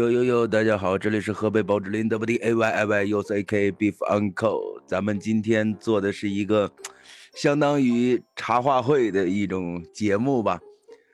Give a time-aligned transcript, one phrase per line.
[0.00, 4.80] 呦呦呦，大家好，这里是河北宝芝林的不的 A Y I Y U C K Beef Uncle。
[4.86, 6.70] 咱们今天做的是一个
[7.34, 10.58] 相当于茶话会的一种节目吧，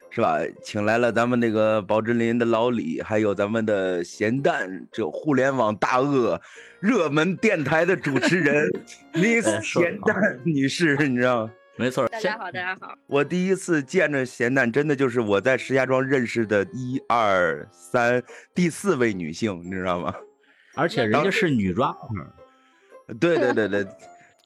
[0.08, 0.38] 是吧？
[0.62, 6.40] 请来了咱们那个宝芝林的老李，还有咱们的咸蛋，这互联网大鳄、
[6.78, 8.70] 热门电台的主持人
[9.14, 11.52] Miss 咸蛋女士，你知道吗？
[11.78, 12.94] 没错，大家好，大家好。
[13.06, 18.22] 我第一次见着咸蛋，真的就是我在石家庄认识的一二三
[18.54, 20.14] 第四位女性，你知道吗？
[20.74, 22.28] 而且人家是女 rapper，
[23.20, 23.86] 对对对对，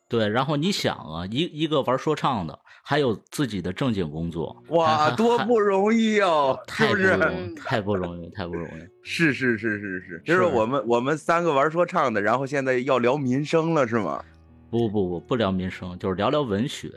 [0.09, 0.29] 对。
[0.29, 7.17] 然后你想啊，一一个玩说唱的，还有自己的正经工作，哇，多不容易哦，是不是？
[7.55, 8.83] 太不容易，太不容易。
[9.09, 14.21] 是是是是是，就是我们我们三个玩说唱的，然后现在要聊民生了，是吗？
[14.69, 16.91] 不不不，不聊民生，就是聊聊文学。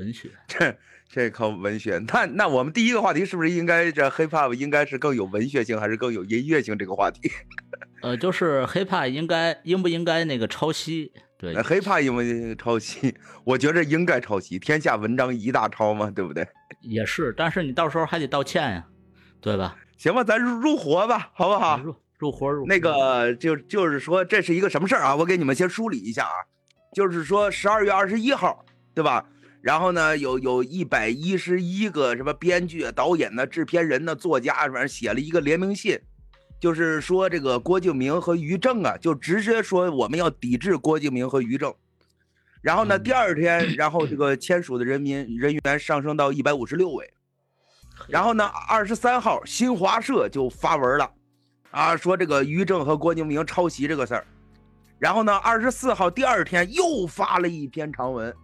[0.00, 0.76] 文学，这
[1.08, 1.98] 这靠文学。
[2.08, 6.76] 那那我们第一个话题是不是应该这 hiphop 应该是更有文学性，还是更有音乐性？
[6.78, 7.30] 这个话题，
[8.02, 11.12] 呃，就是 hiphop 应该应不应该那个抄袭？
[11.38, 13.14] 对，hiphop 应不应抄袭？
[13.44, 16.46] 我觉着应该抄袭，天下文章一大抄嘛，对不对？
[16.80, 18.86] 也是，但是你到时候还得道歉呀，
[19.40, 19.76] 对吧？
[19.98, 21.78] 行吧，咱入入活吧，好不好？
[21.78, 22.64] 入入活入。
[22.66, 25.16] 那个就就是说这是一个什么事儿啊？
[25.16, 26.36] 我给你们先梳理一下啊，
[26.94, 29.26] 就是说十二月二十一号，对吧？
[29.62, 36.00] 然后呢，有有一百一十一个什么编剧、导演呢、制片人呢、作家，反正写了一个联名信，
[36.58, 41.74] 就是说这个郭敬明和于正啊，就直接说我们要抵制郭敬明和于正。
[42.62, 47.12] 然后呢，第二天，然后这个签署的人民人员上升到一百五十六位。
[48.08, 51.10] 然后呢，二十三号新华社就发文了，
[51.70, 54.26] 啊，说这个于正和郭敬明抄袭这个事儿。
[54.98, 58.34] 然后呢，二十四号第二天又发了一篇长文。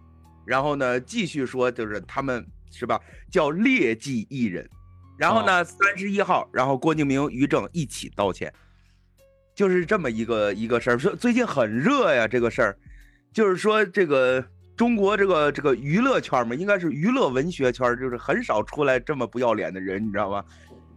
[0.47, 4.67] 然后呢，继续说，就是他们是吧，叫劣迹艺人。
[5.17, 8.53] 然后呢，三十一号，然后郭敬明、于正一起道歉，
[9.53, 10.97] 就是这么一个一个事儿。
[10.97, 12.77] 说最近很热呀，这个事儿，
[13.33, 14.41] 就是说这个
[14.75, 20.45] 中国这个这个娱乐圈嘛，应该是娱乐文学圈，就是很少出来这么不要脸的人，你知道吗？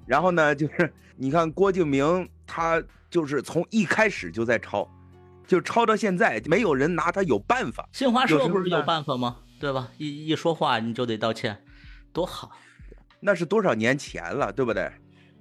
[0.07, 4.89] 然后呢，就是你看郭敬明，他就是从一开始就在抄。
[5.51, 7.89] 就抄到现在，没有人拿他有办法。
[7.91, 9.39] 新华社不是有办法吗？
[9.59, 9.89] 对吧？
[9.99, 11.61] 一一说话你就得道歉，
[12.13, 12.53] 多好。
[13.19, 14.89] 那是多少年前了，对不对？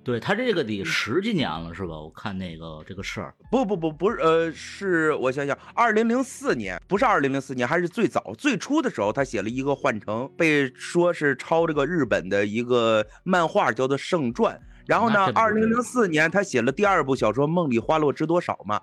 [0.03, 1.89] 对他这个得十几年了，是吧？
[1.89, 14.55] 我看那个这个事儿，不不不不是，呃，是我想想，二零零四年，不是二零零四年，还是最早最初的时候，他写了一个《幻城》，被说是抄这个日本的一个漫画，叫做《圣传》。
[14.87, 18.81] 然后呢，二零零四年他写了第二部小说《梦里花落知多少》嘛。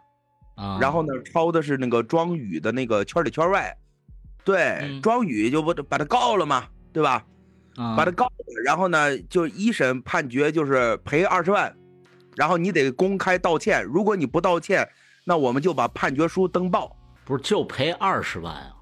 [0.81, 3.77] 然后呢，抄的是那个庄宇的那个圈里圈外，
[4.43, 7.25] 对，庄宇就不把他告了嘛，对吧？
[7.77, 11.77] 把他告了，然后呢，就一审判决就是赔二十万，
[12.35, 14.89] 然后你得公开道歉，如果你不道歉，
[15.25, 16.97] 那我们就把判决书登报。
[17.27, 18.73] 不是就赔二十万啊？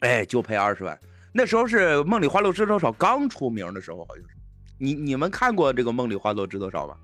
[0.00, 0.98] 哎，就赔二十万。
[1.32, 4.30] 那时候是《梦里花落知多少》刚出名的时候，好像是。
[4.78, 6.96] 你你们看过这个《梦里花落知多少》吗？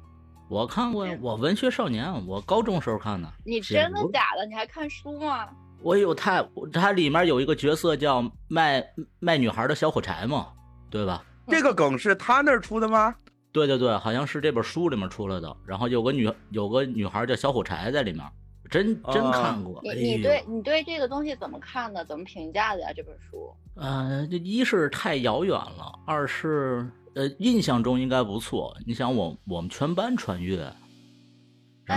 [0.49, 3.31] 我看过呀，我文学少年，我高中时候看的。
[3.45, 4.47] 你真的假的？
[4.47, 5.47] 你还看书吗？
[5.83, 6.43] 我有他，
[6.73, 8.83] 他里面有一个角色叫卖
[9.21, 10.49] 卖女孩的小火柴嘛，
[10.91, 11.23] 对吧？
[11.49, 13.15] 这个梗是他那儿出的吗？
[13.53, 15.55] 对对对，好像是这本书里面出来的。
[15.67, 18.25] 然后有个女有个女孩叫小火柴在里面，
[18.71, 19.81] 真真看过。
[19.83, 22.05] 你你对你对这个东西怎么看的？
[22.07, 22.89] 怎么评价的呀？
[22.97, 23.55] 这本书？
[23.77, 26.91] 呃，这一是太遥远了，二是。
[27.19, 28.73] 呃，印象中应该不错。
[28.87, 30.73] 你想，我我们全班穿越，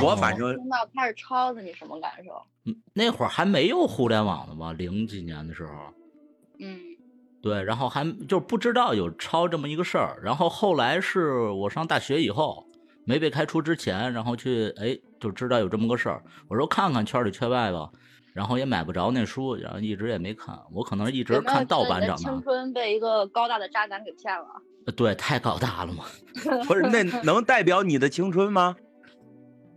[0.01, 2.31] 我反正听到开始抄的，你什么感受？
[2.65, 4.73] 嗯，那会儿还没有互联网呢吧？
[4.73, 5.73] 零几年的时候，
[6.59, 6.79] 嗯，
[7.39, 10.19] 对，然后还就不知道有抄这么一个事儿。
[10.23, 12.65] 然后后来是我上大学以后，
[13.05, 16.23] 没被开除之前，然后去哎就知道有这么个事儿。
[16.47, 17.91] 我说看看圈里圈外吧，
[18.33, 20.59] 然后也买不着那书，然后一直也没看。
[20.71, 22.15] 我可能一直看盗版长大。
[22.15, 24.47] 青春被一个高大的渣男给骗了。
[24.96, 26.06] 对，太高大了嘛？
[26.68, 28.75] 不是，那 能代表你的青春吗？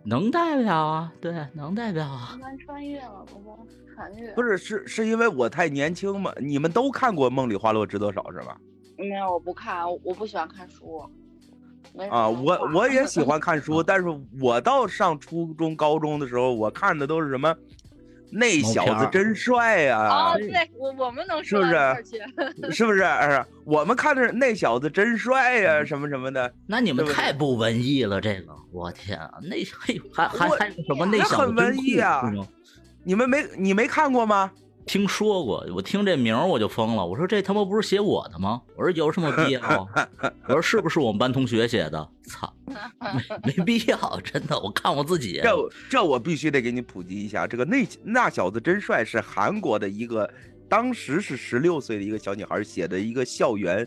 [0.06, 2.36] 能代表啊，对，能代表啊。
[2.64, 4.32] 穿越了，不是穿越。
[4.32, 6.32] 不是，是是因为我太年轻吗？
[6.40, 8.56] 你们都看过《梦里花落知多少》是吧？
[8.98, 11.02] 没有，我不看，我不喜欢看书。
[12.10, 14.04] 啊，我我也喜欢看书， 但是
[14.40, 17.54] 我到上初中、高中的时候，我看的都是什么？
[18.36, 20.08] 那小子真帅呀！
[20.08, 22.72] 哦，对我我们能是不是？
[22.72, 23.04] 是不是？
[23.64, 26.52] 我们看的是那小子真帅呀，什么什么的。
[26.66, 29.30] 那你们太不文艺了，这个我天啊！
[29.42, 32.22] 那嘿还还还什么那小子很文艺啊！
[33.04, 34.50] 你们没你没看过吗？
[34.86, 37.04] 听说过，我听这名儿我就疯了。
[37.04, 38.60] 我说这他妈不是写我的吗？
[38.76, 39.88] 我说有什么必要？
[40.46, 42.08] 我说是不是我们班同学写的？
[42.26, 44.58] 操，没没必要，真的。
[44.60, 45.50] 我看我自己，这
[45.90, 50.28] 这我必须得给你普及一下，这个那那小子真帅是韩国的一个，
[50.68, 53.86] 当时是十六岁的一个小女孩写的一个校园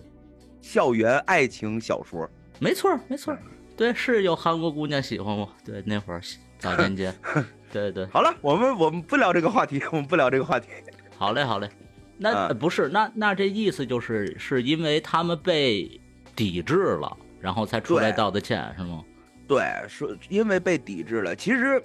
[0.62, 2.28] 校园爱情小说。
[2.60, 3.38] 没错没错，
[3.76, 5.48] 对，是有韩国姑娘喜欢我。
[5.64, 6.20] 对，那会儿
[6.58, 7.16] 早年间。
[7.70, 10.70] 对对，好了，我们我们不聊这个话题，我们不聊这个话题。
[11.18, 11.70] 好嘞好嘞，
[12.18, 16.00] 那不是那那这意思就是是因为他们被
[16.36, 19.04] 抵制了，然后才出来道的歉是吗？
[19.48, 21.36] 对，说因为被抵制了。
[21.36, 21.82] 其实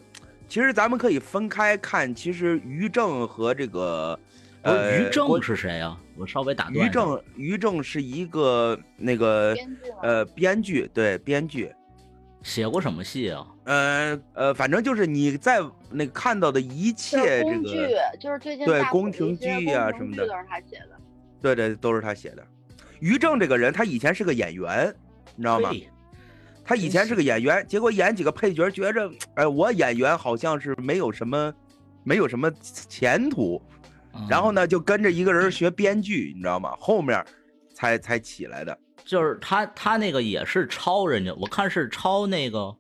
[0.48, 4.18] 其实咱们可以分开看，其实于正和这个
[4.62, 5.98] 呃于正是谁啊？
[6.16, 6.86] 我稍微打断。
[6.86, 9.56] 于正于正是一个那个
[10.02, 11.72] 呃编剧，对编剧。
[12.42, 13.46] 写过什么戏啊？
[13.64, 15.60] 呃呃，反正就是你在
[15.90, 20.98] 那个看到的一切这个，就是最近对宫廷剧呀什么的，都是他写的。
[21.40, 22.46] 对对，都是他写的。
[23.00, 24.94] 于正这个人，他以前是个演员，
[25.36, 25.70] 你知道吗？
[26.64, 31.52] 他以前是个演员，结果演几个配角，觉着哎，我演员好像是没有什么，
[32.04, 32.48] 没有什么
[32.88, 33.60] 前途，
[34.28, 36.76] 然后呢，就跟着一个人学编剧，你知道吗？
[36.78, 37.24] 后面
[37.74, 38.78] 才才起来的。
[39.04, 42.74] 就是他，他那个也是抄人家，我看是抄那个，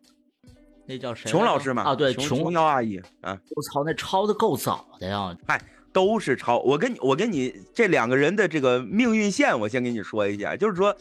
[0.86, 1.30] 那叫谁？
[1.30, 1.82] 琼老师嘛？
[1.82, 3.38] 啊，对，琼瑶阿姨啊。
[3.56, 5.36] 我操，那抄的够早的呀！
[5.46, 5.60] 嗨，
[5.92, 6.58] 都是抄。
[6.60, 10.96] 我跟你，我跟你这两个人的这个命运线，我先跟你说一下，就是说，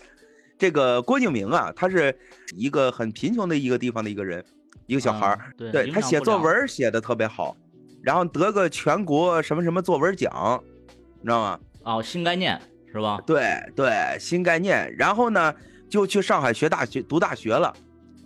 [0.57, 2.17] 这个郭敬明啊，他是
[2.55, 4.43] 一个很贫穷的一个地方的一个人，
[4.87, 5.53] 一个小孩儿。
[5.57, 7.55] 对，他写作文写的特别好，
[8.01, 10.61] 然后得个全国什么什么作文奖，
[11.19, 11.59] 你知道吗？
[11.83, 12.59] 哦，新概念。
[12.91, 13.21] 是吧？
[13.25, 14.93] 对对，新概念。
[14.97, 15.53] 然后呢，
[15.89, 17.73] 就去上海学大学，读大学了。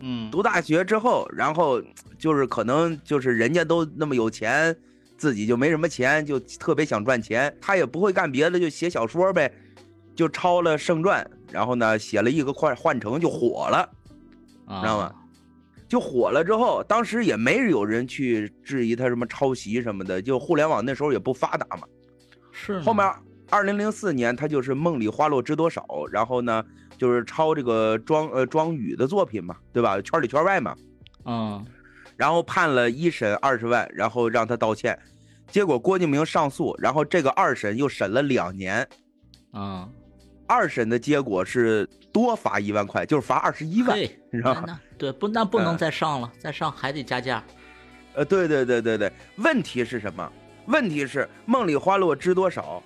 [0.01, 1.81] 嗯，读大学之后，然后
[2.17, 4.75] 就是可能就是人家都那么有钱，
[5.17, 7.55] 自己就没什么钱，就特别想赚钱。
[7.61, 9.51] 他也不会干别的，就写小说呗，
[10.15, 11.23] 就抄了《圣传》，
[11.53, 13.89] 然后呢写了一个换换成就火了，
[14.67, 15.13] 知道吗？
[15.87, 21.87] 就火了之后，当时也没有人去质疑他什么抄袭什么的，就互联网那时候也不发达嘛。
[22.51, 23.09] 是后面。
[23.55, 25.81] 二零零四年，他就是《梦里花落知多少》，
[26.11, 26.61] 然后呢，
[26.97, 30.01] 就是抄这个庄呃庄宇的作品嘛，对吧？
[30.01, 30.75] 圈里圈外嘛，
[31.23, 31.65] 嗯，
[32.17, 34.99] 然后判了一审二十万，然后让他道歉，
[35.47, 38.85] 结果郭敬明上诉，然后这个二审又审了两年，
[39.53, 39.89] 嗯，
[40.47, 44.77] 二审的结果是多罚一万块，就是罚二十一万，你知道吗？
[44.97, 47.41] 对，不，那不能再上了，再上还得加价。
[48.15, 50.29] 呃，对对对对对，问题是什么？
[50.65, 52.83] 问题是《梦里花落知多少》。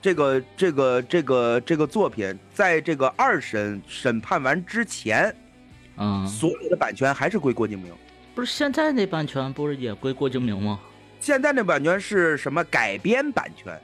[0.00, 5.34] 这个这个这个这个作品，在这个二审审判完之前，
[5.96, 7.92] 嗯，所有的版权还是归郭敬明。
[8.34, 10.80] 不是现在那版权不是也归郭敬明吗？
[11.20, 13.78] 现在那版权是什么改编版权？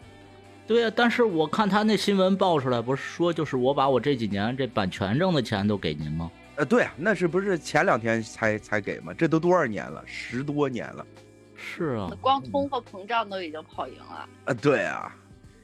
[0.66, 6.30] 对呀，但是我看他那新闻爆出来，不是说就是我把我这几年这版权挣的钱都给您吗？
[6.56, 9.12] 呃，对啊，那是不是前两天才才给吗？
[9.12, 10.02] 这都多少年了？
[10.06, 11.06] 十多年了。
[11.54, 14.28] 是啊，光通货膨胀都已经跑赢了。
[14.46, 15.14] 呃，对啊。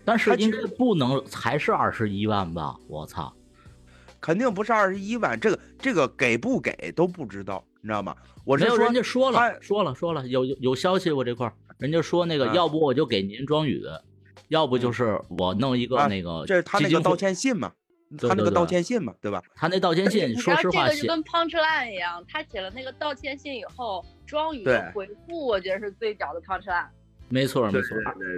[0.04, 2.76] 但是应该不能还是二十一万吧？
[2.88, 3.32] 我操，
[4.20, 8.16] 肯定不是二十一万，这个这个给不给都不知道，你知道吗？
[8.44, 13.82] 我没有人家说了，说了说了，有有有消息我这块人家说那个，要不我就给您庄宇，
[14.48, 17.72] 要不就是我弄一个那个，这是他那个道歉信嘛？
[18.18, 19.42] 他那个道歉信嘛，对吧？
[19.54, 26.88] 他那道歉信，说实话，这个就跟 punchline 一样，他写了那个道歉信以后，庄宇回复，我觉得是最屌的 punchline。
[27.32, 27.96] 没错没错，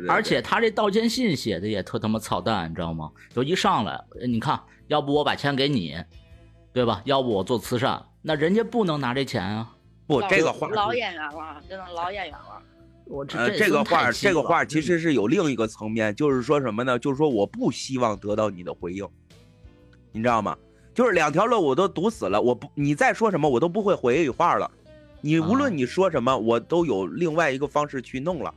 [0.08, 3.10] 而且他这道歉信写的也特他妈操蛋，你知道吗？
[3.34, 5.96] 就一上来，你看，要不我把钱给你，
[6.72, 7.02] 对吧？
[7.04, 9.74] 要不我做慈善，那人家不能拿这钱啊！
[10.06, 12.62] 不，这个话老演员了，真的老演员了。
[13.06, 16.96] 我这这个话，这个话其实是有另一个层面，就是说什么呢？
[16.96, 19.04] 就是说我不希望得到你的回应，
[20.12, 20.56] 你知道吗？
[20.94, 24.70] 就是两条路我都堵死了，我不，你再说什么我都不会回一句话了。
[25.20, 28.54] 你无论你说什么，我都有另外一个方式去弄了。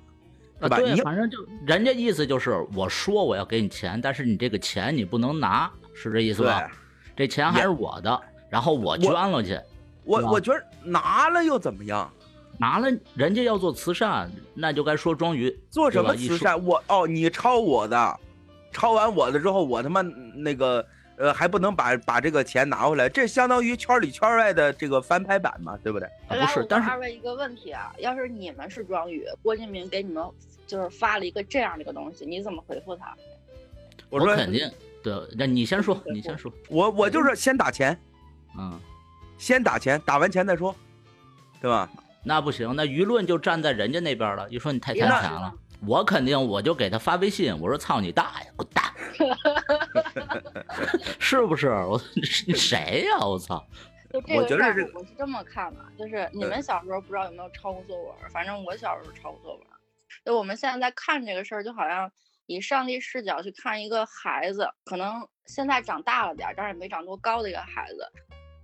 [0.59, 6.69] 啊，对，反正就人家意思就是，我说我要给你钱，但是你这个钱你不能拿，是这意思吧？
[7.15, 9.59] 这钱还是我的，然后我捐了去。
[10.03, 12.09] 我我觉得拿了又怎么样？
[12.57, 16.63] 拿了人家要做慈善，那就该说庄宇做什么慈善？
[16.65, 18.19] 我哦，你抄我的，
[18.71, 20.85] 抄完我的之后，我他妈那个。
[21.17, 26.07] 呃，还不能把把这个钱拿回来，这相当于圈里圈外的这个翻拍版嘛，对不对？
[26.27, 30.23] 不是，但是二位一个问题啊，要是你们是庄宇，郭敬明给你们
[30.67, 33.15] 就是发了一个这样的一个东西，你怎么回复他？
[34.09, 34.71] 我说肯定，
[35.03, 36.51] 对，那你先说，你先说。
[36.69, 37.99] 我我就是先打钱，
[38.57, 38.79] 嗯，
[39.37, 40.73] 先打钱，打完钱再说，
[41.59, 41.89] 对吧？
[42.23, 45.53] 那不行，那舆论就站在人家那边了，你说你太贪钱了。
[45.85, 48.91] 我肯定我就给他发微信，我说操你大爷，滚蛋，
[51.19, 51.67] 是不是？
[51.69, 53.19] 我你 谁呀？
[53.25, 53.63] 我操！
[54.11, 59.63] 就这个事儿我觉得，我是这么看的，就是你们小时候不知道有没有抄过作文儿，反正我小时候抄过作文。
[60.25, 62.11] 就我们现在在看这个事儿，就好像
[62.47, 68.09] 以上帝视角去看一个孩子，可能现在长大了点，但是也没长多高的一个孩子，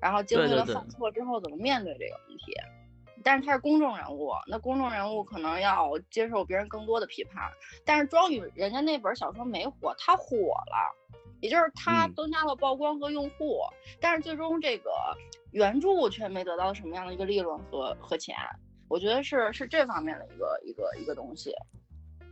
[0.02, 2.54] 然后经历了犯错之后怎么面对这个问题。
[3.24, 7.50] 但是他是公众人物，那公众人物可能要接受别人更多的批判。
[7.86, 10.36] 但是庄宇人家那本小说没火，他火
[10.68, 10.96] 了，
[11.40, 13.62] 也就是他嗯增加了曝光和用户，
[14.00, 14.92] 但是最终这个
[15.52, 18.36] 原著却没得到什么样的一个利润和和钱。
[18.90, 21.52] 我觉得是是这方面的一个一个一个东西。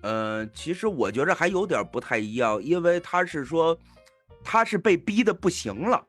[0.04, 3.78] 呃，其实我觉着还有点不太一样，因为他是说
[4.44, 6.04] 他是被逼的不行了，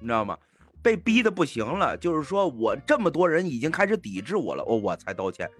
[0.00, 0.38] 你知道吗？
[0.84, 5.50] 被逼的不行了，就是说我这么多人已经开始抵制我了，哦，我才道歉。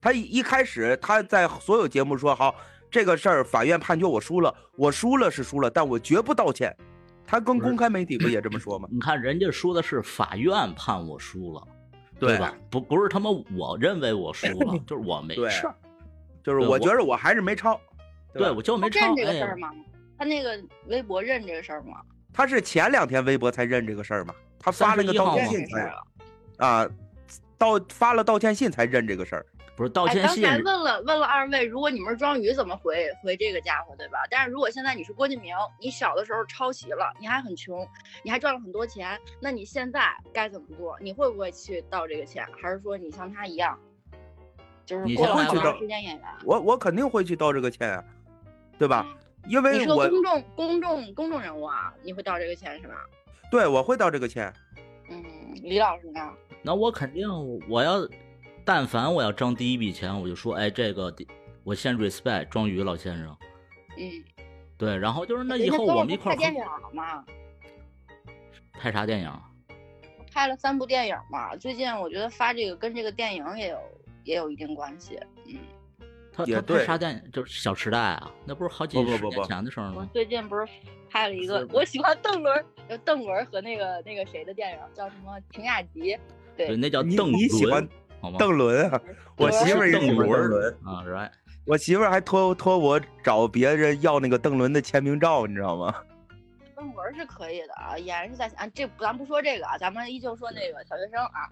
[0.00, 2.54] 他一一开始他在所有节目说好
[2.90, 6.74] 这个事儿，法院判决我输了，我输了是输了，但我绝不道歉。
[7.26, 8.88] 他跟公开媒体不也这么说吗？
[8.90, 11.62] 你看人家说的是法院判我输了，
[12.18, 12.56] 对吧？
[12.70, 15.74] 不不是他妈我认为我输了， 就是我没对事儿。
[16.42, 17.78] 就是我我觉着我还是没抄。
[18.32, 19.16] 对，我就没抄认。
[19.16, 19.68] 这个哎事儿吗？
[20.16, 22.00] 他那个微博认这个事儿吗？
[22.32, 25.66] 他是前两天微博才认这个事儿嘛，他发了个道歉信。
[26.58, 26.86] 啊，
[27.58, 29.46] 道发了道歉信才认这个事儿。
[29.76, 34.18] 不是道哎，歉信，刚才问了问了二位，如果你们是庄宇，怎么回回这个家伙，对吧？
[34.30, 37.88] 但是如果现在你是郭敬明，你小的时候抄袭了，你还很穷，
[38.22, 40.98] 你还赚了很多钱，那你现在该怎么做？
[41.00, 43.78] 你会不会去道这个歉，还是说你像他一样，
[44.84, 46.24] 就是你过了现在会好长时间演员？
[46.44, 48.04] 我我肯定会去道这个歉啊，
[48.78, 49.06] 对吧？
[49.48, 52.94] 因为你是个为我公众公众公众人物啊，你会道这个歉是吧？
[53.50, 54.52] 对我会道这个歉。
[55.10, 55.24] 嗯，
[55.62, 56.20] 李老师呢？
[56.62, 57.28] 那我肯定
[57.68, 58.06] 我要，
[58.64, 61.14] 但凡我要挣第一笔钱，我就说，哎，这个
[61.64, 63.36] 我先 respect 庄宇老先生。
[63.98, 64.24] 嗯，
[64.78, 67.24] 对，然后就是那以后我们一块儿拍电影了吗？
[68.72, 69.32] 拍啥电影？
[70.32, 73.78] 拍了三部电影嘛，最近我觉得发这个跟这个电影也有
[74.24, 75.18] 也有一定关系。
[75.46, 75.58] 嗯，
[76.32, 77.30] 他他拍啥电影？
[77.32, 80.10] 就是《小时代》啊，那不是好几十年前的事儿我吗？
[80.12, 80.66] 最近不是
[81.10, 86.14] 拍了一个，我喜欢邓伦，就邓伦和那个那个谁的电影叫什么《晴雅集》。
[86.56, 87.86] 对，对，那叫你邓你喜欢
[88.20, 89.00] 伦，邓伦啊，
[89.36, 91.30] 我媳妇儿也喜欢邓伦，啊，right。
[91.66, 95.94] 我媳妇儿还托托我找别人要那个邓伦的签名照，你知道吗？
[96.74, 101.48] 邓伦是可以的啊，演是在啊，这咱不说这个啊，咱们依旧说那个小学生啊。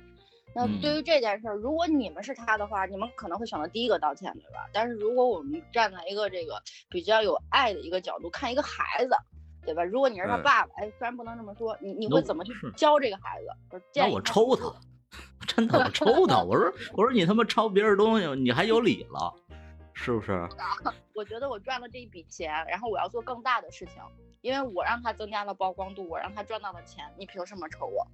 [0.54, 4.68] 那嗯对于这件事儿，如果你们是他的话，你们可能会选择第一个道歉，对吧？
[4.72, 9.14] 但是如果我们站在一个这个比较有爱的一个角度看一个孩子，
[9.64, 9.84] 对吧？
[9.84, 13.48] 如果你是他嗯爸爸，哎，虽然不能这么说，你你会怎么去教这个孩子？
[13.70, 14.74] 就是那我抽他，
[15.46, 16.42] 真的我抽他。
[16.42, 19.32] 我说我说你他妈抄别人东西，你还有理了，
[19.92, 20.48] 是不是？
[21.14, 24.02] 我觉得我赚了这一笔钱，然后我要做更大的事情，
[24.40, 28.06] 因为我让他增加了曝光度，我让他赚到了钱，你凭什么抽我？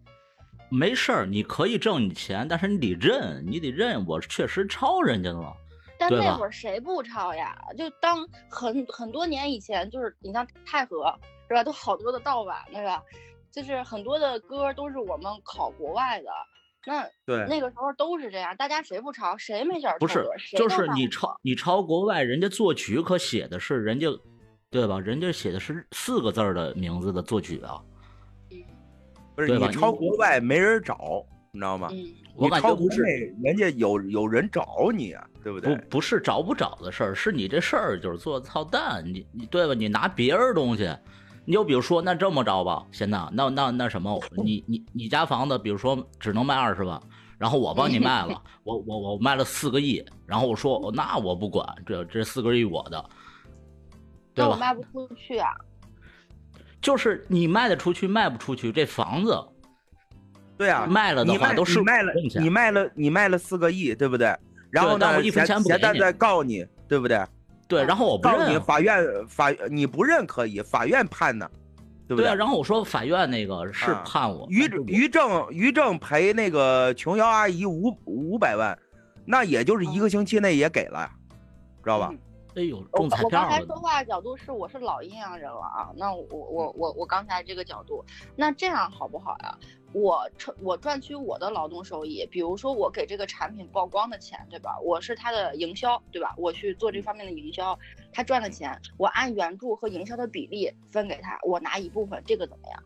[0.74, 5.54] 没事儿，你可以挣你钱，但是你得认，你得认我确实抄人家了。
[5.96, 7.56] 但那会儿谁不抄呀？
[7.78, 11.14] 就当很很多年以前，就是你像太和
[11.48, 13.02] 是吧，都好多的盗版对吧？
[13.52, 16.28] 就是很多的歌都是我们考国外的，
[16.84, 20.26] 那对，那个时候都是这样，大家谁不抄，谁没事儿不是
[20.56, 24.08] 就是你抄你抄国外，人家作曲可写的是人家，
[24.70, 24.98] 对吧？
[24.98, 27.80] 人家写的是四个字儿的名字的作曲啊。
[29.34, 31.88] 不是你抄国外没人找，你知道吗？
[31.90, 33.12] 嗯，你抄我感觉不是国内，
[33.42, 35.74] 人家有有人找你啊，对不对？
[35.76, 39.74] 不不是找不找的事儿，是你这事儿就是做操蛋，你你对吧？
[39.74, 40.88] 你拿别人东西，
[41.44, 47.00] 你就比如说那这么着吧，现在那那那什么， 你你你家房子，比如说只能卖二十万，
[47.38, 53.04] 然后我帮你卖了，我我我卖了四个亿，然后我说哦那我不管，这这四个亿我的，
[54.34, 54.48] 对吧？
[54.48, 55.50] 那我卖不出去啊。
[56.84, 59.42] 就是你卖得出去，卖不出去，这房子
[60.58, 64.36] 对啊，卖了的话都是你卖了你卖了你卖了四个亿，对不对？
[64.70, 67.24] 然后呢，但我一分钱不给你现在在告你，对不对？
[67.66, 71.50] 对，然后我不告认啊，你法院法你不认可以，法院判呢，
[72.06, 78.78] 对不对啊，然后我说法院那个是啊判我，于于正于正赔那个琼瑶阿姨五五百万，
[79.24, 81.10] 那也就是一个星期内也给了呀，
[81.82, 82.10] 知道吧？
[82.12, 82.18] 嗯
[82.56, 83.50] 哎呦我中彩我票了都。
[83.50, 88.04] 刚才说话的角度是我是老阴阳人了啊，那我我我我刚才这个角度，
[88.36, 89.58] 那这样好不好呀？
[89.92, 94.76] 我赚我赚取我的劳动收益，比如说我给这个产品曝光的钱，对吧？
[94.82, 96.34] 我是他的营销，对吧？
[96.36, 97.78] 我去做这方面的营销，
[98.12, 102.82] 他赚的钱，我按原著和营销的比例分给他，我拿一部分，这个怎么样？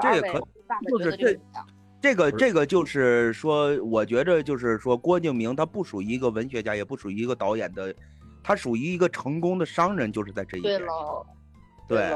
[0.00, 1.66] 这也可二位爸爸觉得就是这个怎么样？
[2.02, 7.94] 这个这个就是说，我觉着就是说，郭敬明他不属于一个文学家，也不属于一个导演的，
[8.42, 10.84] 他属于一个成功的商人，就是在这一对点。
[10.84, 11.24] 喽，
[11.86, 12.12] 对，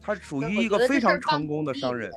[0.00, 2.10] 他属于一个非常成功的商人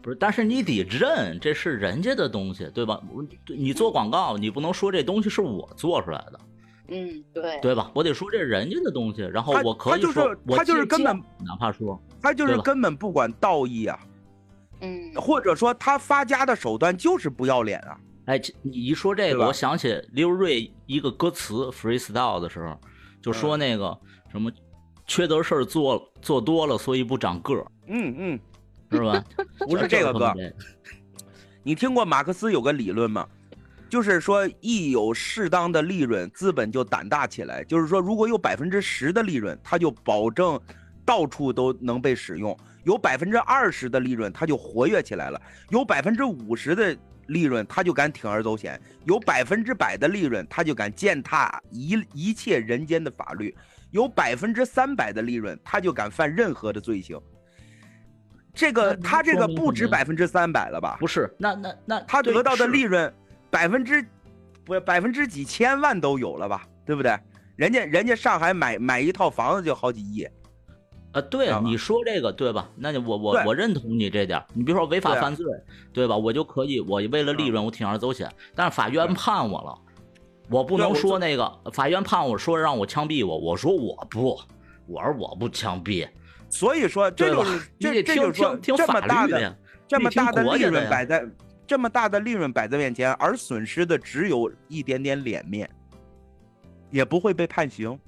[0.00, 2.98] 不是，但是你得认这是人家的东西，对吧？
[3.46, 6.40] 你做广告，你不能说这东西是我做出来的，
[6.88, 7.90] 嗯，对，对吧？
[7.94, 14.00] 我得说这是人家的东西，然后我可以他就是说，他就是根本哪怕说，他就是根本不管道义啊，
[14.82, 17.98] 嗯，或者说他发家的手段就是不要脸啊。
[18.26, 22.78] 哎，这你一说这个，我想起刘瑞一个歌词 freestyle 的时候，
[23.20, 23.98] 就说那个
[24.30, 24.52] 什么
[25.06, 28.40] 缺德事儿做做多了，所以不长个儿，嗯嗯，
[28.90, 29.24] 是吧？
[29.66, 30.52] 不是这个哥他妈这
[31.64, 33.26] 你听过马克思有个理论吗？
[33.88, 37.62] 就是说，一有适当的利润，资本就胆大起来。
[37.64, 40.58] 就是说，如果有百分之十的利润，它就保证
[41.04, 46.96] 到处都能被使用；有百分之二十的利润，他就活跃起来了；有百分之五十的
[47.26, 53.54] 利润，他就敢铤而走险；有百分之百的利润，他就敢践踏一一切人间的法律；
[53.90, 57.20] 有百分之三百的利润，他就敢犯任何的罪行。
[58.54, 60.96] 这个他这个不止百分之三百了吧？
[61.00, 63.12] 不是，那那那他得到的利润
[63.50, 64.04] 百分之
[64.64, 67.16] 不百分之几千万都有了吧，对不对？
[67.56, 70.26] 人家人家上海买买一套房子就好几亿，
[71.12, 72.68] 啊，对你说这个对吧？
[72.76, 74.42] 那就我我我认同你这点。
[74.54, 75.46] 你比如说违法犯罪，
[75.92, 76.16] 对吧？
[76.16, 78.30] 我就可以，我为了利润，我铤而走险。
[78.54, 79.78] 但是法院判我了，
[80.50, 84.40] 我不能说那个法院判我说让我枪毙我，我说我不，
[84.86, 86.08] 我说我不枪毙，
[86.48, 87.60] 所以说这就是？
[87.78, 89.56] 这这就是说这么法大的。
[89.88, 91.22] 这么大的利润摆在
[91.66, 95.68] 这么大的利润摆在面前，而损失的只有一点点脸面，
[96.90, 97.98] 也不会被判刑。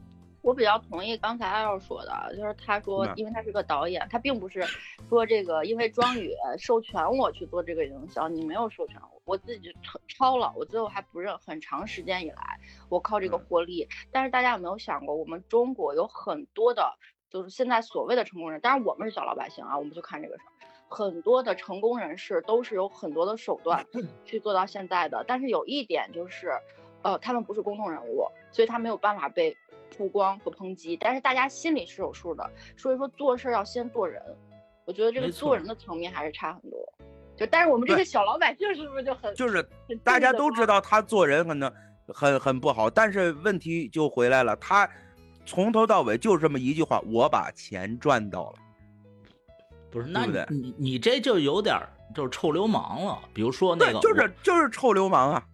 [0.44, 4.62] 我比较同意刚才二二说的，就是他说，因为他是个导演，他并不是
[5.08, 12.60] 说这个因为庄宇授权我去做这个营销，你没有授权我，我自己就超超了，我最后还不认，很长时间以来，
[12.90, 13.88] 我靠这个嗯获利。
[14.12, 16.92] 但是大家有没有想过，我们中国有很多的，
[17.30, 20.52] 就是现在所谓的成功人，当然我们是小老百姓啊，我们就看这个事儿。
[20.90, 23.84] 很多的成功人士都是有很多的手段
[24.26, 26.52] 去做到现在的，但是有一点就是，
[27.02, 29.56] 呃，他们不是公众人物，所以他没有办法被
[29.96, 34.22] 曝光和抨击，但是大家心里是有数的，所以说做事要先做人，
[34.84, 36.78] 我觉得这个做人的层面还是差很多。
[37.36, 39.62] 就但是我们这些小老百姓是不是就很就是
[40.04, 41.72] 大家都知道他做人可能
[42.06, 44.88] 很很不好，但是问题就回来了，他
[45.44, 48.54] 从头到尾就这么一句话：我把钱赚到了。
[49.90, 51.76] 不是，那你你这就有点
[52.14, 53.18] 就是臭流氓了。
[53.32, 55.46] 比如说那个，，就是就是臭流氓啊！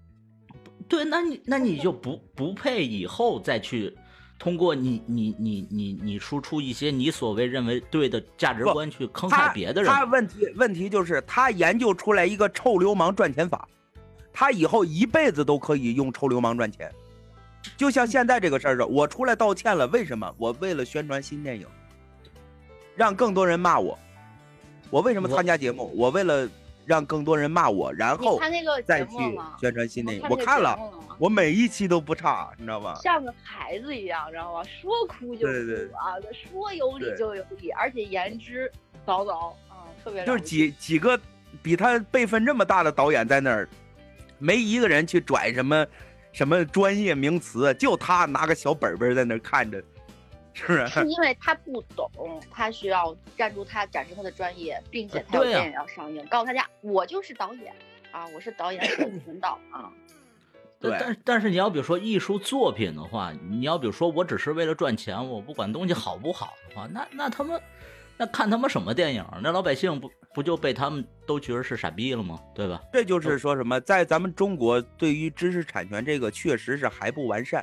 [0.88, 3.96] 对，那你那你就不不配以后再去
[4.40, 9.92] 通过你你你你你输出一些你所谓认为对的价值观去坑害别的人。
[9.92, 13.68] 他问题问题就是他研究出来一个臭流氓赚钱法，
[14.32, 16.90] 他以后一辈子都可以用臭流氓赚钱。
[17.76, 20.34] 就像现在这个事儿似的，我出来道歉了，为什么？
[20.38, 21.66] 我为了宣传新电影，
[22.96, 23.98] 让更多人骂我。
[24.88, 25.92] 我为什么参加节目？
[25.94, 26.48] 我为了
[26.86, 29.16] 让更多人骂我，然后看那个再去？
[29.60, 30.26] 宣传新电影。
[30.28, 30.78] 我看了，
[31.18, 32.94] 我每一期都不差，你知道吗？
[33.02, 34.62] 像个孩子一样，知道吗？
[34.64, 38.70] 说哭就哭对对啊，说有理就有理，而且言之
[39.06, 41.18] 凿凿，嗯，特别就是几几个
[41.62, 43.68] 比他辈分这么大的导演在那儿，
[44.38, 45.86] 没一个人去拽什么
[46.32, 49.82] 什么专业名词，就他拿个小本本在那儿看着，
[50.60, 51.06] 是不是是？
[51.06, 52.10] 因为他不懂，
[52.50, 57.72] 他需要站住他展示他的专业，并且他有电影要上映，告诉大家我就是导演
[58.12, 59.90] 啊，我是导演手存 导啊。
[60.78, 67.60] 对但但是你要比如说艺术作品的话，你要比如说我只是为了赚钱，我不管东西好不好的话，那那他们
[68.16, 69.24] 那看他们什么电影？
[69.42, 72.40] 那老百姓不不就被他们都觉得是傻逼了吗？
[72.54, 72.80] 对吧？
[72.92, 77.62] 这就是说什么，在咱们中国对于知识产权这个确实是还不完善。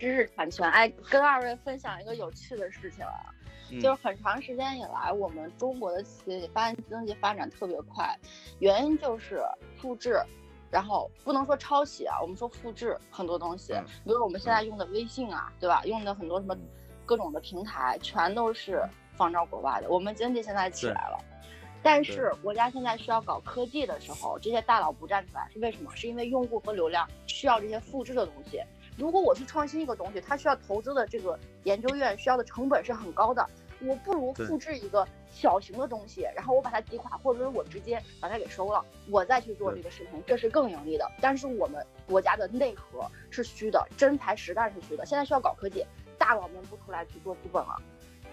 [0.00, 3.32] 知识产权，哎，跟二位分享一个有趣的事情啊，
[3.70, 8.18] 嗯就是很长时间以来，我们中国的企业发现经济发展特别快，
[8.58, 9.42] 原因就是
[9.76, 10.18] 复制，
[10.70, 15.82] 然后不能说抄袭啊，我们说复制很多东西，嗯比如我们现在用的微信啊，对吧？
[15.84, 16.60] 用的很多什么嗯
[17.04, 18.82] 各种的平台，全都是
[19.16, 19.90] 仿照国外的。
[19.90, 21.18] 我们经济现在起来了。
[21.82, 25.90] 但是国家现在需要搞科技的时候，这些大佬不站出来，是为什么？
[25.96, 28.62] 是因为用户和流量需要这些复制的东西。
[29.00, 33.44] 如果我去创新一个东西，它需要投资的这个研究院需要的成本是很高的，
[33.80, 41.10] 我不如复制一个小型的东西，然后我把它击垮，或者是我直接把它给收了，我再去做这个事情，这是更盈利的。
[41.18, 45.06] 但是我们国家的内核是虚的，真材实弹是虚的。
[45.06, 45.82] 现在需要搞科技，
[46.18, 47.74] 大佬们不出来去做资本了，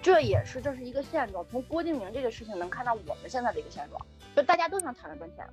[0.02, 1.46] 这也是这是一个现状。
[1.50, 5.48] 从郭敬明这个事情能看到我们现在的一个现状，就大家都想躺着赚钱。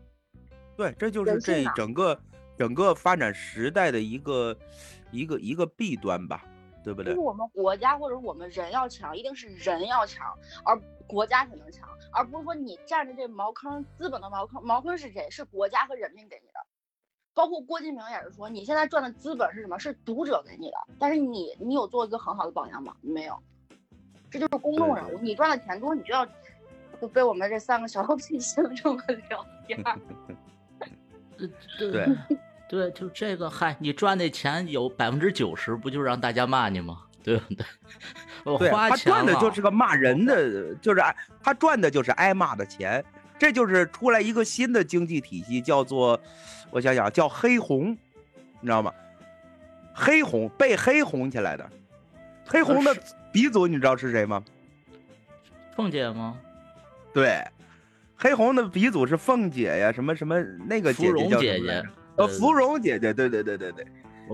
[0.76, 2.18] 对，这就是这整个
[2.58, 4.56] 整个发展时代的一个
[5.14, 6.44] 一个一个弊端吧，
[6.82, 7.24] 对不对就是？
[7.24, 15.30] 我们国家或者我们人要强，一定是人要强，而国家才能强，而不是说你占着这茅坑，资本的茅坑，茅坑是谁？
[15.30, 16.54] 是国家和人民给你的。
[17.32, 19.78] 包括郭敬明也是说，你现在赚的资本是什么？
[19.78, 22.94] 是读者给你的，但是你你有做一个很好的榜样吗？
[23.00, 23.36] 没有，
[24.30, 25.18] 这就是公众人物。
[25.20, 26.26] 你赚的钱多，你就要
[27.00, 28.38] 就被我们这三个小老百姓
[28.76, 29.98] 这么聊天儿。
[31.76, 32.08] 对
[32.68, 37.02] 对对，就这个，嗨，你赚那钱有百分之九十，不就是让大家骂你吗？
[37.22, 37.64] 对不对？
[38.44, 43.02] 我花钱了赚的就是个骂人的，就是挨他赚的就是挨骂的钱，
[43.38, 46.20] 这就是出来一个新的经济体系，叫做
[46.70, 47.92] 我想想叫黑红，
[48.60, 48.92] 你知道吗？
[49.94, 51.70] 黑红被黑红起来的，
[52.46, 52.94] 黑红的
[53.32, 54.42] 鼻祖你知道是谁吗？
[55.74, 56.36] 凤姐吗？
[57.14, 57.42] 对，
[58.16, 63.86] 黑红的鼻祖是凤姐呀，什么什么那个姐姐芙蓉姐姐叫什么来着，呃，芙蓉姐姐，对对对对对。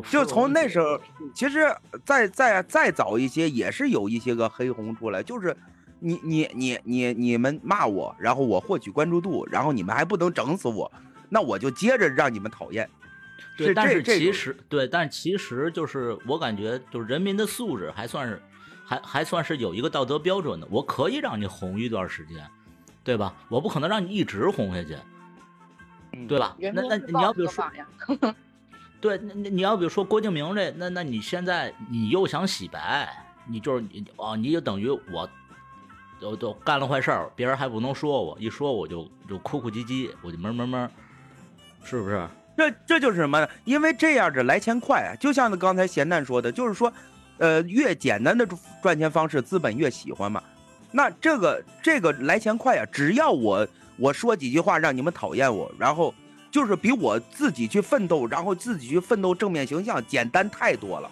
[0.08, 1.00] 就从那时候，
[1.34, 1.66] 其实
[2.04, 5.56] 再再再早一些，也是有一些个黑红出来，就是
[5.98, 10.90] 你你你你你们骂我，然后我获取关注度，然后你们还不能整死我，
[11.28, 12.88] 那我就接着让你们讨厌。
[13.56, 18.40] 对，但是其实对，但其实就是我感觉，就是人民的素质还算是
[18.84, 20.68] 还还算是有一个道德标准的。
[20.70, 22.46] 我可以让你红一段时间，
[23.02, 23.34] 对吧？
[23.48, 24.96] 我不可能让你一直红下去，
[26.20, 26.56] 嗯对吧？
[26.58, 27.64] 那那你要比如说，
[29.00, 33.08] 对，那那你要比如说郭敬明这，那那你现在你又想洗白，
[33.46, 35.28] 你就是你哦，你就等于我。
[36.20, 40.90] 都都干了坏事儿，别人还不能说我，一说我就就哭哭唧唧，我就闷闷闷，
[41.82, 42.28] 是不是？
[42.58, 43.48] 这这就是什么呢？
[43.64, 46.92] 因为这样的来钱快啊，就像那刚才咸蛋说的，就是说，
[47.38, 48.46] 呃，越简单的
[48.82, 50.42] 赚钱方式，资本越喜欢嘛。
[50.92, 53.66] 那这个这个来钱快啊，只要我
[54.00, 56.14] 我说几句话让你们讨厌我，然后
[56.50, 61.10] 就是比我自己去奋斗，然后自己去奋斗正面形象简单太多了。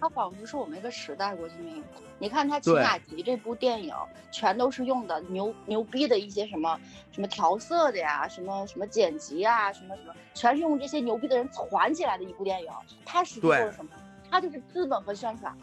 [0.00, 1.84] 他仿佛是我们一个时代郭敬明。
[2.18, 3.94] 你看他《秦对雅集》这部电影，
[4.32, 6.80] 全都是用的牛牛逼的一些什么
[7.12, 12.70] 什么调色的呀，什么什么剪辑啊，什么什么，全是用这些牛逼的人攒起来的一部电影。
[13.04, 13.90] 他实际做了什么？
[14.30, 15.54] 他就是资本和宣传，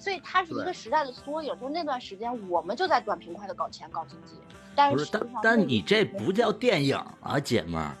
[0.00, 1.56] 所以它是一个时代的缩影。
[1.60, 4.34] 就那段时间，我们就在短平快的搞钱搞经济，
[4.76, 7.96] 但不是，但但你这不叫电影啊，姐们儿，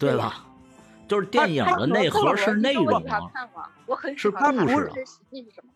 [0.00, 0.46] 对对吧？
[1.06, 5.72] 就是电影的内核是内容是喜欢看故事这实际是什么？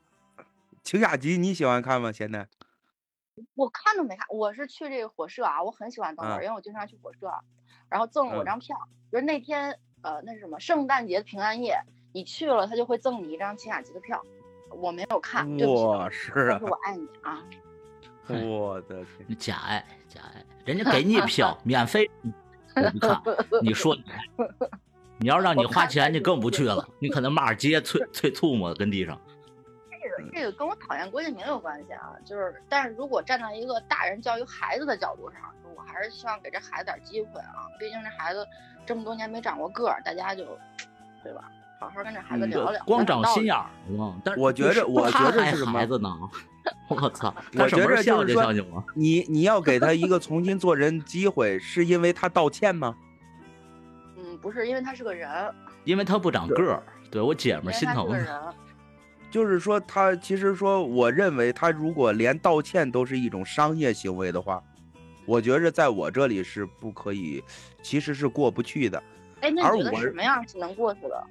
[0.82, 2.10] 秦雅集你喜欢看吗？
[2.10, 2.48] 现在？
[3.54, 7.30] 我看都没看，我是去这个火社啊，我很喜欢等会儿，嗯因为我经常去火社，
[7.90, 8.74] 然后赠了我嗯张票，
[9.12, 11.78] 就是那天呃那是什么圣诞节平安夜，
[12.12, 14.22] 你去了他就会赠你一张秦雅集的票，
[14.70, 15.74] 我没有看，对不
[16.08, 17.58] 起，是啊但是，我爱你啊，嘿
[18.46, 22.10] 我的天，假爱假爱，人家给你票 免费，
[22.74, 23.20] 我不看。
[23.62, 24.04] 你说你
[25.18, 29.18] 你要让你花钱，你更不去了，你可能骂街啐啐吐沫跟地上。
[29.90, 38.46] 这个这个跟我讨厌郭敬明有关系啊，就是但是如果站在一个大人教育孩子的角度上，就我还是希望给这孩子点机会啊，毕竟这孩子
[38.84, 40.44] 这么多年没长过个儿，大家就
[41.22, 41.50] 对吧？
[41.78, 44.20] 好好跟这孩子嗯聊聊，光长心眼儿嘛。
[44.24, 46.08] 但是我觉着我觉他还着是什么孩子呢？
[46.88, 47.34] 我操！
[47.58, 48.84] 我什么觉着时候笑就就是说？
[48.94, 52.94] 你你要给他一个重新做人机会，是因为他道歉吗？
[54.16, 55.28] 嗯，不是因为他是个人，
[55.84, 58.08] 因为他不长个儿，对我姐们儿心疼。
[59.30, 64.62] 就是说，他其实说，我认为他如果连道歉都是一种商业行为的话，
[65.26, 67.42] 我觉着在我这里是不可以，
[67.82, 69.02] 其实是过不去的。
[69.42, 71.24] 哎，那而你觉得我什么样是能过去的？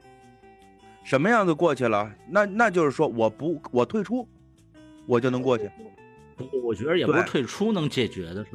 [1.06, 2.12] 什么样子过去了？
[2.28, 4.28] 那那就是说我不我退出，
[5.06, 5.70] 我就能过去。
[6.36, 8.50] 不我觉得也不是退出能解决的事。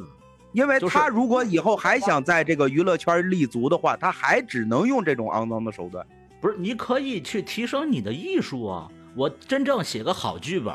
[0.53, 6.05] 因为他如果以后还想在这个娱乐圈立足的话，他还只能用这种肮脏的手段。
[6.41, 8.91] 不是，你可以去提升你的艺术啊！
[9.15, 10.75] 我真正写个好剧本，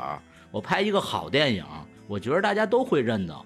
[0.50, 1.62] 我拍一个好电影，
[2.08, 3.36] 我觉得大家都会认的，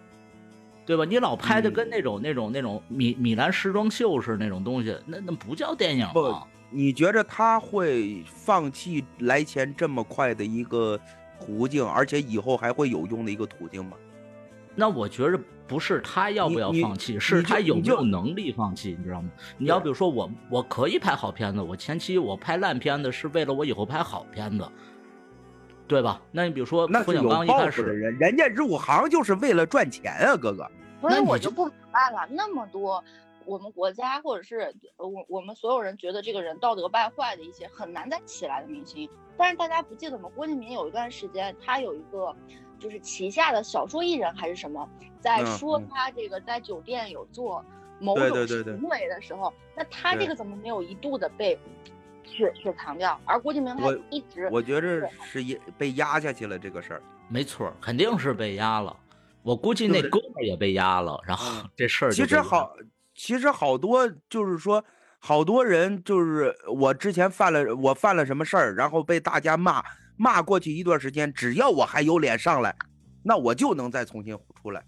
[0.86, 1.04] 对吧？
[1.04, 6.46] 你老拍的嗯跟那种、那种、那种米米兰时装秀似的那种东西，那那不叫电影不啊！
[6.70, 10.98] 你觉着他会放弃来钱这么快的一个
[11.40, 13.96] 途径，而且以后还会有用的一个途径吗？
[14.74, 19.28] 那我觉着不是他要不要放弃，是他有没有能力放弃，你知道吗？
[19.58, 24.66] 你要比如说我，我可以拍好片子，我前期我拍烂片子是为了我以后拍好片子，
[25.88, 26.22] 对吧？
[26.30, 30.70] 那你比如说冯小那是有抱刚一开始，负的人，人家入行就是为了赚钱啊，哥哥。
[31.00, 33.02] 所以那我就不明白了，那么多
[33.44, 39.08] 我们国家或者是我我们所有人觉得这个人道德败坏的一些很难再起来的明星。
[39.36, 40.28] 但是大家不记得吗？
[40.34, 42.34] 郭敬明有一段时间，他有一个
[42.78, 47.64] 就是旗下的小说艺人还是什么，在说他这个在酒店有做
[47.98, 51.58] 某种行为的时候，那他这个怎么没有一度的被
[52.24, 53.18] 去去强调？
[53.24, 57.02] 而郭敬明他一直，我觉着是也被压下去了这个事儿。
[57.28, 58.94] 没错，肯定是被压了。
[59.42, 62.74] 我估计那哥们也被压了，然后这事儿其实好，
[63.22, 64.82] 其实好多就是说。
[65.22, 69.84] 好多人就是我之前犯了我犯了什么事儿，然后被大家骂
[70.16, 72.74] 骂过去一段时间，只要我还有脸上来，
[73.22, 74.82] 那我就能再重新出来。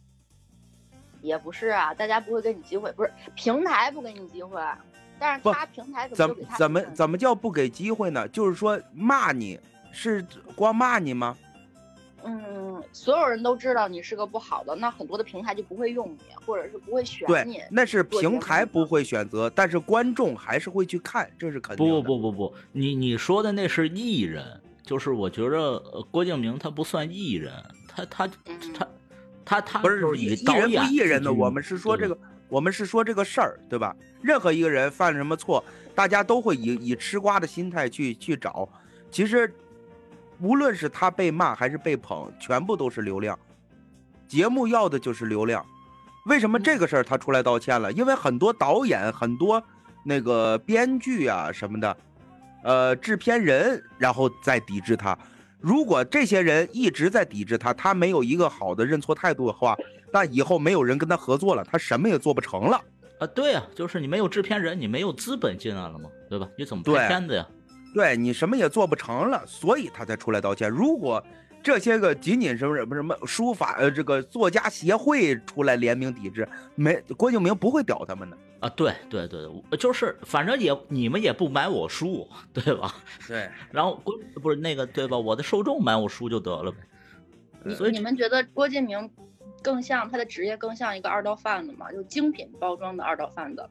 [1.20, 4.58] 也不是啊，大家不会给你机会，不是平台不给你机会，
[5.18, 8.26] 但是他平台怎么怎么怎么叫不给机会呢？
[8.28, 9.60] 就是说骂你
[9.92, 10.24] 是
[10.56, 11.36] 光骂你吗？
[12.24, 17.54] 嗯，所有人都知道你是个不好的，那很多的平台就不会用你，或者是不会选你。
[17.54, 21.92] 对，那是平台不会选择，但是观众还是会去看，这是肯定的。
[22.00, 24.44] 不不不不不，你你说的那是艺人，
[24.82, 25.78] 就是我觉着
[26.10, 27.52] 郭敬明他不算艺人，
[27.88, 28.88] 他他他
[29.44, 32.16] 他他不是艺人不艺人的，我们是说这个，
[32.48, 33.96] 我们是说这个事儿，对吧？
[34.20, 38.68] 任何一个人犯了什么错，大家都会以以吃瓜的心态去去找，
[39.10, 39.52] 其实。
[40.42, 43.38] 无论是他被骂还是被捧，全部都是流量。
[44.26, 45.64] 节目要的就是流量。
[46.26, 47.92] 为什么这个事儿他出来道歉了？
[47.92, 49.62] 因为很多导演、很多
[50.04, 51.96] 那个编剧啊什么的，
[52.64, 55.16] 呃，制片人，然后在抵制他。
[55.60, 59.76] 如果这些人一直在抵制他，他没有一个好的认错态度的话，
[60.12, 62.80] 那以后没有人跟他合作了，他什么也做不成了。
[63.20, 66.10] 啊，对啊，就是你没有制片人，你没有资本进来了嘛？
[66.28, 66.48] 对吧？
[66.58, 67.46] 你怎么拍片子呀？
[67.92, 70.70] 对你什么也做不成了，所以他才出来道歉。
[70.70, 71.22] 如果
[71.62, 78.68] 这些个仅仅什么什么什么书法呃这个作家协会出来联名抵制，没郭敬明不会屌他们的啊。
[78.70, 82.94] 对对对，就是反正也你们也不买我书，对吧？
[83.28, 83.48] 对。
[83.70, 85.16] 然后郭不是那个对吧？
[85.16, 86.78] 我的受众买我书就得了呗。
[87.76, 89.08] 所以你们觉得郭敬明
[89.62, 91.92] 更像他的职业更像一个二道贩子吗？
[91.92, 93.64] 就精品包装的二道贩子。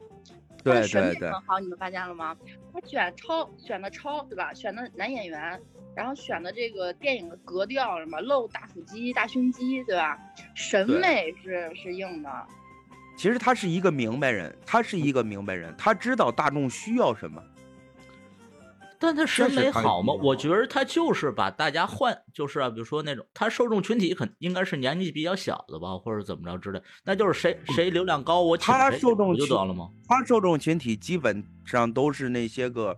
[0.63, 2.35] 对对对，很好，你们发现了吗？
[2.73, 4.53] 他选超选的超，对吧？
[4.53, 5.61] 选的男演员，
[5.95, 10.17] 然后选的这个电影的格调，什么露大腹肌、大胸肌，对吧？
[10.55, 12.29] 审美是是硬的。
[13.17, 17.43] 其实他是一个明白人，他是一个明白人，他知道大众需要什么。
[19.01, 20.13] 但他审美好吗？
[20.13, 29.89] 我觉得他就是把大家换，就是啊，比如说那种他受众群体肯应该是年纪比较小的吧，或者怎么着之类，那就是谁谁流量高，我请他受众就得了吗？
[30.07, 32.95] 他受众群体基本上都是那些个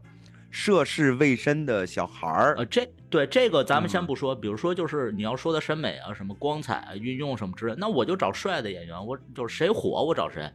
[0.51, 2.55] 涉世未深的小孩儿。
[2.57, 10.51] 呃，这对这个咱们先不说，比如说就是你要说的审美啊，什么光彩啊、运用什么之类，那我就找帅的演员，我就是谁火我找谁，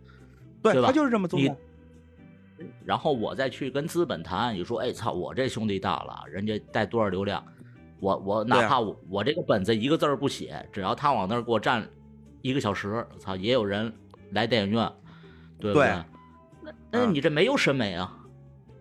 [0.62, 0.88] 对吧？
[0.88, 1.40] 他就是这么做。
[2.84, 7.44] 然后我再去跟资本谈，你说，哎操，我这兄弟大了，人家带多少流量，
[8.00, 11.88] 我我哪怕我我这个本子一个字儿不写，只要他往那儿给我站
[12.42, 13.92] 一个小时，操，也有人
[14.32, 14.90] 来电影院，
[15.58, 15.86] 对不对？
[16.62, 18.16] 那那你这没有审美啊，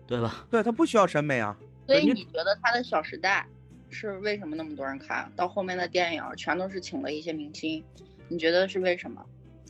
[0.06, 0.46] 对吧？
[0.50, 1.56] 对他不需要审美啊。
[1.86, 3.46] 所以你觉得他的《小时代》
[3.94, 7.82] 是为什么那么多人看到后面的电影全都是请了一些明星？
[8.28, 9.24] 你觉得是为什么？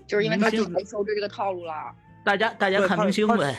[0.06, 1.72] 就是因为他太受制这个套路了。
[2.24, 3.54] 大家大家看明星呗。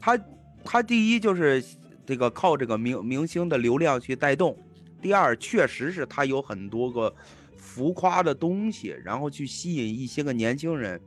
[0.00, 0.18] 他，
[0.64, 1.62] 他第一就是
[2.06, 4.56] 这个靠这个明明星的流量去带动，
[5.00, 7.14] 第二确实是他有很多个
[7.56, 11.00] 浮夸的东西，然后去吸引一些个年轻人。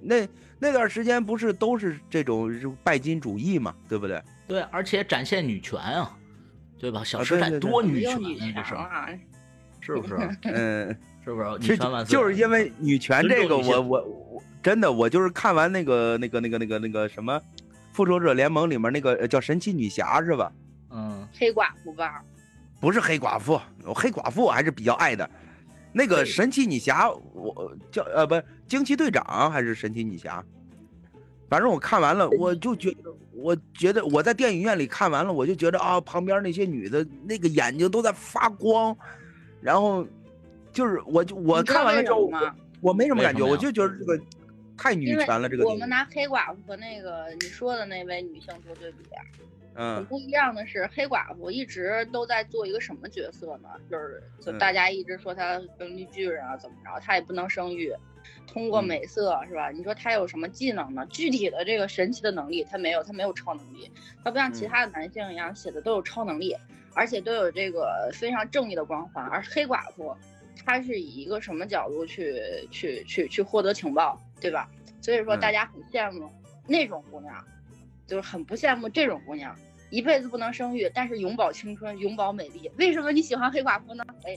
[0.00, 0.26] 那
[0.58, 2.50] 那段时间不是都是这种
[2.82, 4.22] 拜金主义嘛，对不对？
[4.48, 6.16] 对，而且展现女权啊，
[6.78, 7.04] 对吧？
[7.04, 8.14] 小时代多女权
[8.74, 9.08] 啊，
[9.82, 10.14] 这是，是不是？
[10.48, 11.58] 嗯，是不是？
[11.58, 12.12] 女权万岁！
[12.12, 17.38] 就是因为女权这个，我我我真的我就是看完那个那个那个那个那个什么。
[17.92, 20.52] 复仇者联盟里面那个叫神奇女侠是吧？
[20.90, 22.22] 嗯，黑寡妇吧？
[22.80, 23.60] 不是黑寡妇，
[23.94, 25.28] 黑寡妇我还是比较爱的。
[25.92, 28.34] 那个神奇女侠，我叫呃不，
[28.66, 30.42] 惊奇队长还是神奇女侠？
[31.48, 38.96] 反正我看完了，我就觉得，我觉得我在电影院里看完了，我就觉得啊，旁边那些女的那个眼睛都在发光，
[39.60, 40.06] 然后
[40.72, 42.30] 就是我就我看完了之后，
[42.80, 44.18] 我没什么感觉，我就觉得这个。
[44.82, 48.98] 太女权了，这个我们拿黑寡妇和那个你说的那位女性做对比，
[49.74, 53.68] 嗯，不一样的是黑寡妇一直都在做一个什么角色呢？
[53.88, 57.94] 就是就大家一直说她生育巨人啊，怎么着，她也不能生育，
[58.44, 59.70] 通过美色是吧？
[59.70, 61.06] 你说她有什么技能呢？
[61.06, 63.88] 具体的这个神奇的能力她没有，她没有超能力，
[64.24, 66.56] 她不像其他的男性一样写的都有超能力，
[66.92, 69.24] 而且都有这个非常正义的光环。
[69.26, 70.14] 而黑寡妇，
[70.66, 74.20] 她是以一个什么角度去去去去获得情报？
[74.42, 74.68] 对吧？
[75.00, 76.30] 所以说嗯大家很羡慕
[76.66, 77.34] 那种姑娘，
[78.06, 79.56] 就是很不羡慕这种姑娘。
[79.90, 82.70] 一辈子不能生育，但是永葆青春，永葆美丽。
[82.78, 84.02] 为什么你喜欢黑寡妇呢？
[84.24, 84.32] 哎，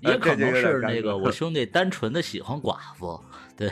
[0.00, 3.22] 也可能是那个我兄弟单纯的喜欢寡妇，
[3.54, 3.70] 对，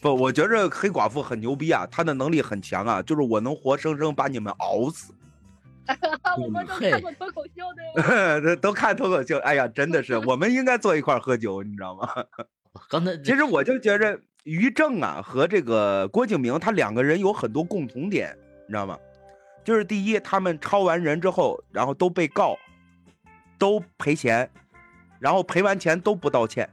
[0.00, 5.14] 不，我觉着黑寡妇很牛逼啊，她的能力很强啊，就是我能活生生把你们熬死。
[6.40, 8.40] 我们都看过脱口秀对吧？
[8.40, 12.08] 都都看脱口秀，哎呀，真的是，我们应该坐一块儿喝酒，你知道吗？
[12.88, 18.96] 刚才其实我就觉着于正啊和这个郭敬明，他两个人有很多共同点，你知道吗？
[19.64, 22.56] 就是第一，他们抄完人之后，然后都被告，
[23.58, 24.48] 都赔钱，
[25.18, 26.68] 然后赔完钱都不道歉，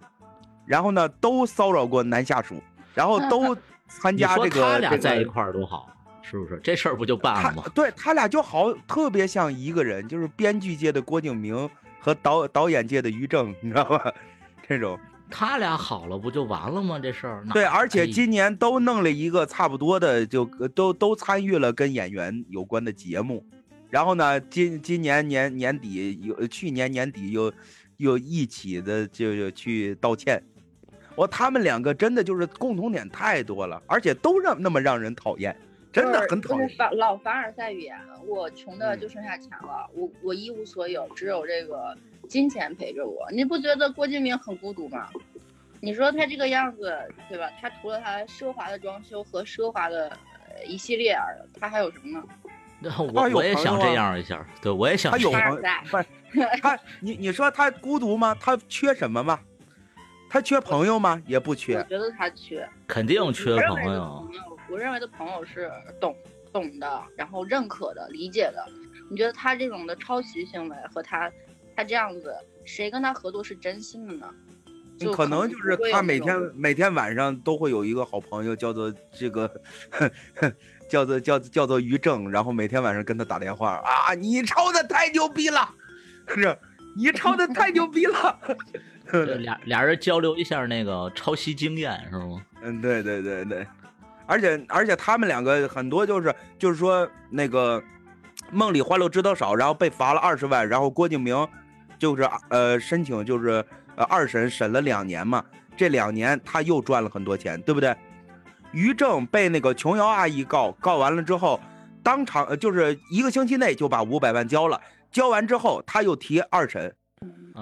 [0.65, 2.61] 然后呢都骚扰过男下属，
[2.93, 5.89] 然后都参加这个他俩在一块儿多好，
[6.29, 6.59] 是不是？
[6.63, 7.63] 这事儿不就办了吗？
[7.73, 14.13] 对他俩就好，特别像一个人，就是编剧界的郭敬明和导导演界的于正，你知道吧？
[14.67, 16.99] 这种他俩好了不就完了吗？
[16.99, 23.45] 这事儿对，而且哎今年都弄了一个差不多的，就呃都都参与了跟演员有关的节目。
[23.89, 27.53] 然后呢，今今年年年底有，去年年底又
[27.97, 30.41] 又一起的就就去道歉。
[31.15, 35.55] 我他们两个真的就是共同点太多了，而且都让那么让人讨厌，
[36.01, 36.77] 真的很讨厌就是。
[36.77, 41.95] 凡老凡尔赛语言，我穷的嗯就剩下钱了，我我一无所有，只有这个
[42.27, 43.25] 金钱陪着我。
[43.31, 45.07] 你不觉得郭敬明很孤独吗？
[45.81, 46.97] 你说他这个样子，
[47.29, 47.49] 对吧？
[47.61, 50.09] 他除了他奢华的装修和奢华的
[50.49, 51.17] 呃一系列，
[51.59, 52.19] 他还有什么
[52.81, 52.91] 呢？
[53.13, 58.35] 我我也想这样一下，对我也想他有这样朋凡尔赛不是 他，你你说他孤独吗？
[58.39, 59.39] 他缺什么吗？
[60.29, 61.21] 他缺朋友吗？
[61.25, 61.89] 也不缺我缺。
[61.89, 64.27] 觉得他缺肯定缺朋友。
[64.69, 66.15] 我认为的朋友是懂
[66.51, 68.65] 懂的，然后认可的、理解的。
[69.09, 71.31] 你觉得他这种的抄袭行为和他
[71.75, 74.27] 他这样子，谁跟他合作是真心的呢？
[74.97, 79.51] 就可能就是他每天每天晚上都会有一个好朋友，叫做这个，
[80.89, 85.69] 叫做叫叫做于正，然后每天晚上跟他打电话啊，你抄的太牛逼了，
[86.27, 86.57] 是，
[86.95, 88.39] 你抄的太牛逼了，
[89.11, 92.41] 对俩俩人交流一下那个抄袭经验是吗？
[92.61, 93.67] 嗯，对对对对，
[94.27, 97.81] 而且而且他们两个很多就是就是说那个
[98.51, 101.47] 梦里花落知多少，然后被罚了二十万，然后郭敬明
[101.97, 103.63] 就是呃申请就是
[103.95, 105.43] 呃二审审了两年嘛，
[105.77, 107.95] 这两年他又赚了很多钱，对不对？
[108.71, 111.59] 于正被那个琼瑶阿姨告，告完了之后，
[112.03, 116.93] 当场就是一个星期内就把五百万交了，交完之后他又提二审，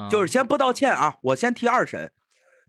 [0.09, 2.11] 就是先不道歉啊，我先提二审，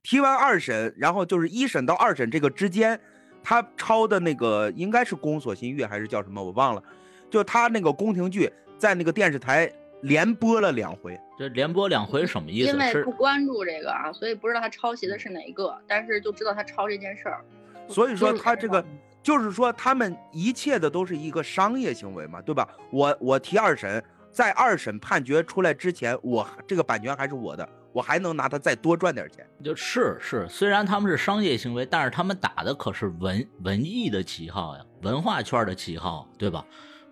[0.02, 3.00] 提完二审，然后就是一审到二审这个之间，
[3.44, 6.82] 他抄的那个应该是《宫锁心玉》还是叫什么我忘了，
[7.30, 12.78] 就他那个宫廷剧在那个电视台连播了两回，这连播两回什么意思因？
[12.78, 17.44] 为不关注这个啊，所以不知道他抄袭的是哪一个，但是就知道他抄这件事儿。
[17.86, 18.82] 所以说他这个
[19.22, 22.66] 就是说他们一切的都是一个商业行为嘛，对吧？
[22.90, 29.48] 我我提二审，在二审判决出来之前，我这个版权还是我的，我还能拿它再多赚点钱。
[29.62, 36.66] 就是是，虽然他们是商业行为，但是他们打的可是文文艺的旗号呀，文化圈的旗号，对吧？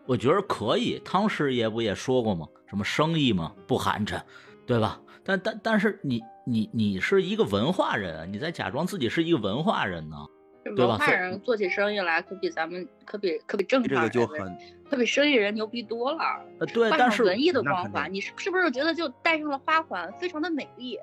[0.04, 1.00] 我觉得可以。
[1.04, 2.46] 汤师爷不也说过吗？
[2.68, 4.20] 什么生意嘛，不寒碜，
[4.66, 5.00] 对吧？
[5.24, 10.16] 但但但是你你你是一个文化人，你在假装自己是一个文化人呢？
[10.64, 16.40] 文化人做起生意来可比咱们可比可比正这个常人就很可比生意人牛逼多了。
[16.60, 20.96] 呃，对，换但是上文艺的光环，你是是不是觉得就戴上了花环，非常的美丽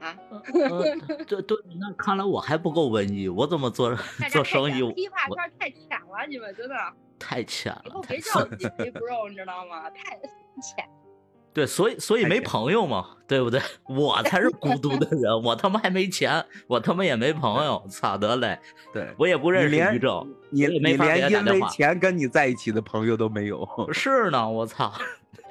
[0.00, 0.16] 啊？
[0.30, 3.96] 呃，对对，那看来我还不够文艺，我怎么做
[4.30, 6.74] 做生意浅批发我圈太浅了，你们真的
[7.18, 9.88] 太浅了，以后太别叫我 Disney Bro，你知道吗？
[9.90, 10.18] 太
[10.60, 10.88] 浅。
[11.54, 13.60] 对，所以所以没朋友嘛，对不对？
[13.86, 18.58] 我才是孤独的人，我他妈还没钱，我他妈也没朋友，操得嘞！
[18.94, 23.68] 对我也不认识于正，你你连因为钱跟你在一起的朋友都没有。
[23.92, 24.92] 是呢，我操，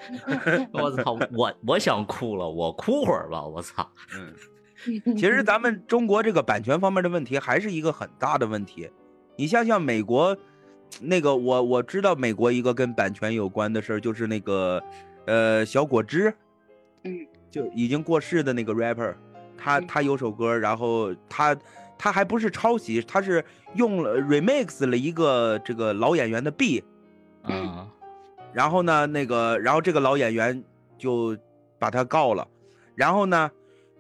[0.73, 8.89] 我操，我我想哭了，我哭会儿吧，我操，嗯，其实咱们中国这个版权方面的问题还是一个很大的问题。
[9.37, 10.35] 你像像美国，
[10.99, 14.81] 那个我我知道美国一个跟版权有关的事儿，就是那个
[15.25, 16.33] 呃小果汁，
[17.03, 19.13] 嗯，就已经过世的那个 rapper，
[19.57, 19.87] 他嗯。
[19.87, 21.55] 他有首歌，然后他
[21.97, 23.43] 他还不是抄袭，他是
[23.75, 26.83] 用了 remix 了一个这个老演员的 B，
[27.43, 27.87] 嗯，
[28.53, 30.63] 然后呢，那个，然后这个老演员
[30.97, 31.37] 就
[31.77, 32.47] 把他告了，
[32.95, 33.51] 然后呢，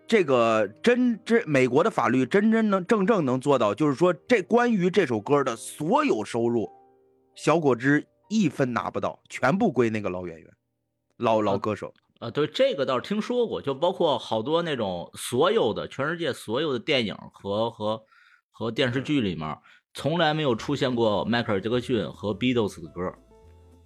[0.07, 6.69] 这个真真美国的法律真真能正正能做到，就是说这关于这首歌的所有收入，
[7.35, 10.47] 小果汁一分拿不到，全部归那个老演员、
[11.21, 11.93] 老老歌手。
[12.19, 18.03] 啊，对这个倒是听说过，就包括好多那种所有的全世界所有的电影和和
[18.51, 19.57] 和电视剧里面，
[19.93, 23.11] 从来没有出现过迈克尔·杰克逊和 Beatles 的歌，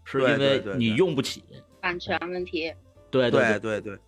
[0.03, 1.43] 是因为你用不起。
[1.81, 2.73] 版权问题。
[3.09, 3.99] 对对对，对对，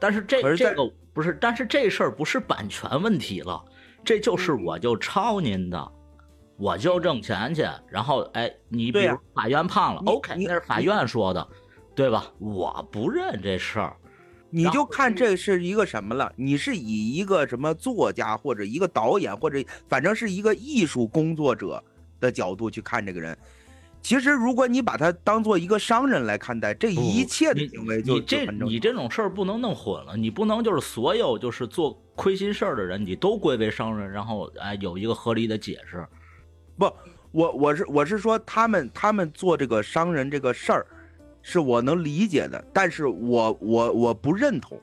[0.00, 3.64] 但是这是这个不是，但是这事儿不是版权问题了，
[4.04, 5.92] 这就是嗯我就抄您的，
[6.58, 11.46] 我就挣钱去，然后哎，你比如法院判了你，OK，那是法院说的，
[11.96, 12.30] 对吧？
[12.38, 13.96] 我不认这事儿。
[14.50, 16.32] 你就看嗯这是一个什么了？
[16.36, 21.82] 你是以一个什么作家或者一个导演或者反正是一个艺术工作者
[22.20, 23.36] 的角度去看这个人。
[24.00, 36.06] 其实，如果你把他当做一个商人来看待，这一切的你行为就你这你这种事儿不能弄混了，你不能就是所有就是做亏心事儿的人，你都归为商人，然后哎有一个合理的解释。
[36.78, 36.84] 不
[37.32, 40.86] 我我是我是说，他们他们做这个商人这个事儿，
[41.48, 44.76] 是我能理解的，但是我我我不认同，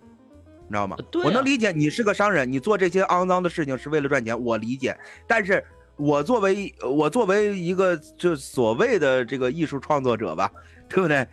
[0.66, 0.95] 你知道吗？
[1.11, 4.97] 对啊我能理解你是个商人，你做这些肮脏的事情是为了赚钱，我理解。
[5.28, 5.61] 但是
[5.97, 10.49] 我作为我作为一个就所谓的这个艺术创作者吧，
[10.88, 11.28] 对不对？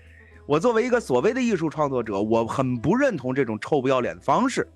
[0.47, 4.67] 我作为一个所谓的艺术创作者，我很不认同这种臭不要脸的方式。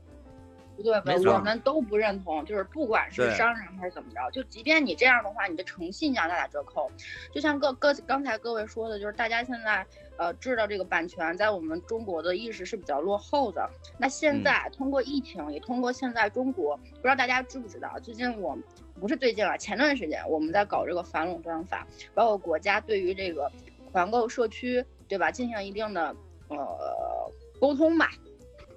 [0.76, 0.92] 不对
[1.30, 6.90] 我们都不认同，就是不管是商人还是怎么着，就即便你这样的话，你的诚信将大打折扣。
[7.32, 13.70] 就像各各刚才各位说的，就是大家现在呃知道这个版权在我们中国的意识是比较落后的。
[13.98, 18.58] 那现嗯在通过疫情，也通过现在中国，不知道大家知不知道，最近我
[19.00, 23.50] 不是最近啊，前段时间我们在搞这个反垄断法，包括国家对于这个
[23.92, 26.14] 团购社区，对吧，进行一定的
[26.48, 28.10] 呃沟通吧。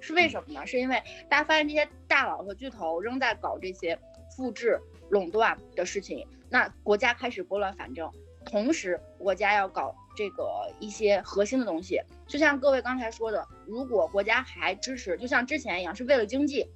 [0.08, 0.66] 是为什么呢？
[0.66, 3.98] 是因为大家发现这些大佬和巨头仍在搞这些
[4.34, 4.80] 复制
[5.10, 8.10] 垄断的事情，那国家开始拨乱反正，
[8.46, 16.66] 同时国家要搞这个一些核心的东西，就像各位刚才说的，如果国家还支持，就像之前一样，是为了经济，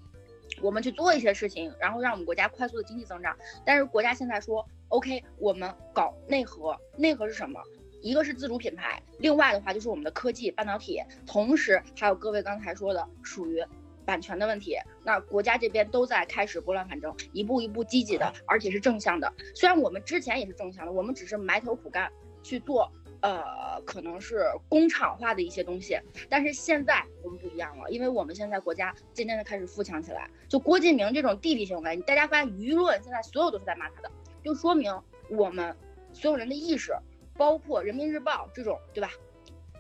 [0.61, 3.35] 我们去做一些事情，然后让我们国家快速的经济增长。
[3.65, 7.59] 但是国家现在说，OK，我们搞内核，内核是什么？
[8.03, 13.65] 一个是自主品牌，另外的话就是我们的科技半导体，同时还有各位刚才说的属于
[14.05, 14.77] 版权的问题。
[15.05, 19.33] 那国家这边都在开始拨乱反正，一步一步积极的，而且是正向的。
[19.55, 22.11] 虽然我们之前也是正向的，我们只是埋头苦干
[22.43, 22.91] 去做，
[23.21, 25.97] 呃，可能是工厂化的一些东西，
[26.29, 30.29] 但是现在我们不一样了，因为我们现在国家渐渐的开始富强起来。
[30.49, 34.11] 就郭敬明这种弟弟行为，大家发现舆论现在所有都是在骂他的，
[34.43, 34.93] 就说明
[35.31, 35.77] 我们
[36.13, 36.93] 所有人的意识。
[37.37, 39.09] 包括人民日报这种，对吧？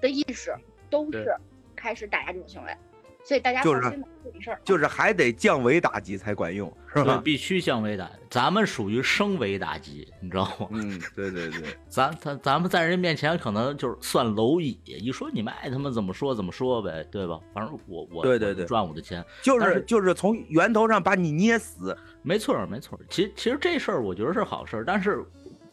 [0.01, 0.53] 的意识
[0.91, 1.33] 都是
[1.77, 2.77] 开始打压这种行为，
[3.25, 7.21] 所以大家就是放心吧，这种事儿就是还得降维打击才管用，是，吧？
[7.25, 10.69] 必须降维打，咱们属于升维打击，你知道吗？
[10.75, 17.39] 嗯，对对对， 咱咱咱们在人面前可能就是算蝼蚁，一说你们爱他们怎么说怎么说呗，对吧？
[17.55, 21.97] 反正我我我对对对赚我的钱，就是是就是从源头上把你捏死。
[22.25, 23.05] 没错儿没错儿。
[23.09, 25.25] 其实其实这事儿我觉得是好事儿，但是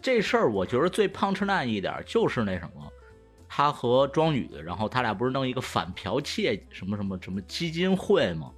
[0.01, 2.91] 这事儿我觉得最 punch line 一点就是那什么，
[3.47, 8.51] 他和庄宇，然后他俩不是弄一个反剽窃什么什么什么基金会吗？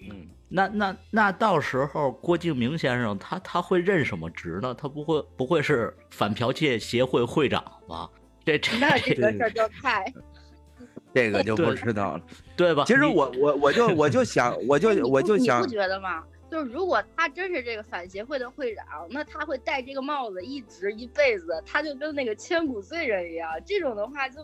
[0.00, 4.74] 嗯，那那那到时候郭敬明先生他他会任什么职呢？
[4.74, 8.08] 他不会不会是反剽窃协会会长吧？
[8.44, 10.12] 这这那这个事儿就太
[11.14, 12.22] 这个就不知道了。
[12.56, 12.84] 对吧？
[12.86, 16.22] 其实我我我就我就想，我就我就想你不，觉得吗？
[16.50, 23.50] 就是如果他真是这个反协会的会长，那他会戴这个帽子一直一辈子，他就跟那个千古罪人一样。
[23.66, 24.40] 这种的话就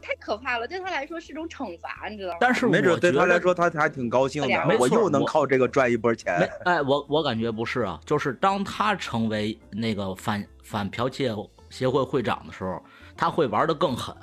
[0.00, 2.38] 太可怕了，对他来说是种惩罚，你知道吗？
[2.40, 4.76] 但是没准对他来说，他还挺高兴的。
[4.78, 6.48] 我又能靠这个赚一波钱。
[6.64, 11.34] 哎，我我感觉不是啊，就是当他成为那个反反剽窃
[11.70, 12.80] 协会会长的时候，
[13.16, 14.14] 他会玩的更狠，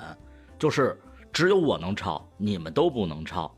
[0.58, 0.98] 就是
[1.32, 3.54] 只有我能抄，你们都不能抄，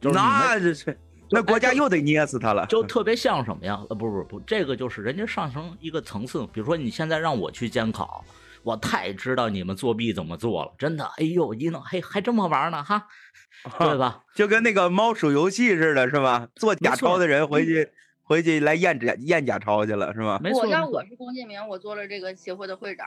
[0.00, 0.98] 就是那这是，
[1.30, 2.66] 那国家又得捏死他了。
[2.66, 3.80] 就特别像什么呀？
[3.90, 6.46] 呃，不不不，这个就是人家上升一个层次。
[6.52, 8.24] 比如说你现在让我去监考，
[8.62, 13.06] 我太知道你们作弊怎么做了，真的，哎呦，一弄，嘿，还这么玩呢，哈，
[13.78, 14.24] 对吧？
[14.34, 16.48] 就跟那个猫鼠游戏似的，是吧？
[16.54, 17.90] 做假钞的人回去
[18.22, 20.38] 回去来验假验假钞去了，是吧？
[20.42, 23.06] 没错，没错我要我是龚建明，我做了这个协会的会长，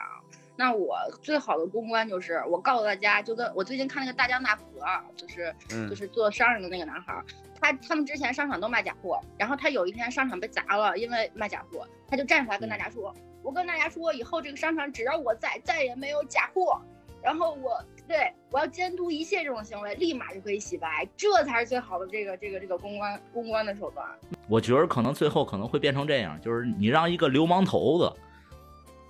[0.56, 7.24] 那我最好的公关就是我告诉大家，就跟我最近看那个大江大河啊，就是嗯就是做商人的那个男孩儿，
[7.62, 16.82] 他他们之前商场都卖假货，然后他有一天商场被砸了，因为卖假货，他就站出来跟大家说，我跟大家说，以后这个商场只要我在，再也没有假货。
[17.22, 24.04] 然后我对我要监督一切这种行为，立马就可以洗白，这才是最好的这个这个这个公关公关的手段。
[24.48, 28.12] 我觉得可能最后可能会变成这样，就是你让一个流氓头子，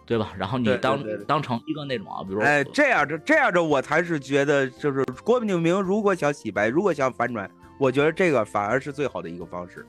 [0.04, 0.34] 对吧？
[0.36, 7.50] 然后你对对当对对当成一个那种啊，比如哎，这样的这样的，我才是觉得，就是郭敬明如果想洗白，如果想反转，
[7.82, 9.84] 我觉得这个反而是最好的一个方式。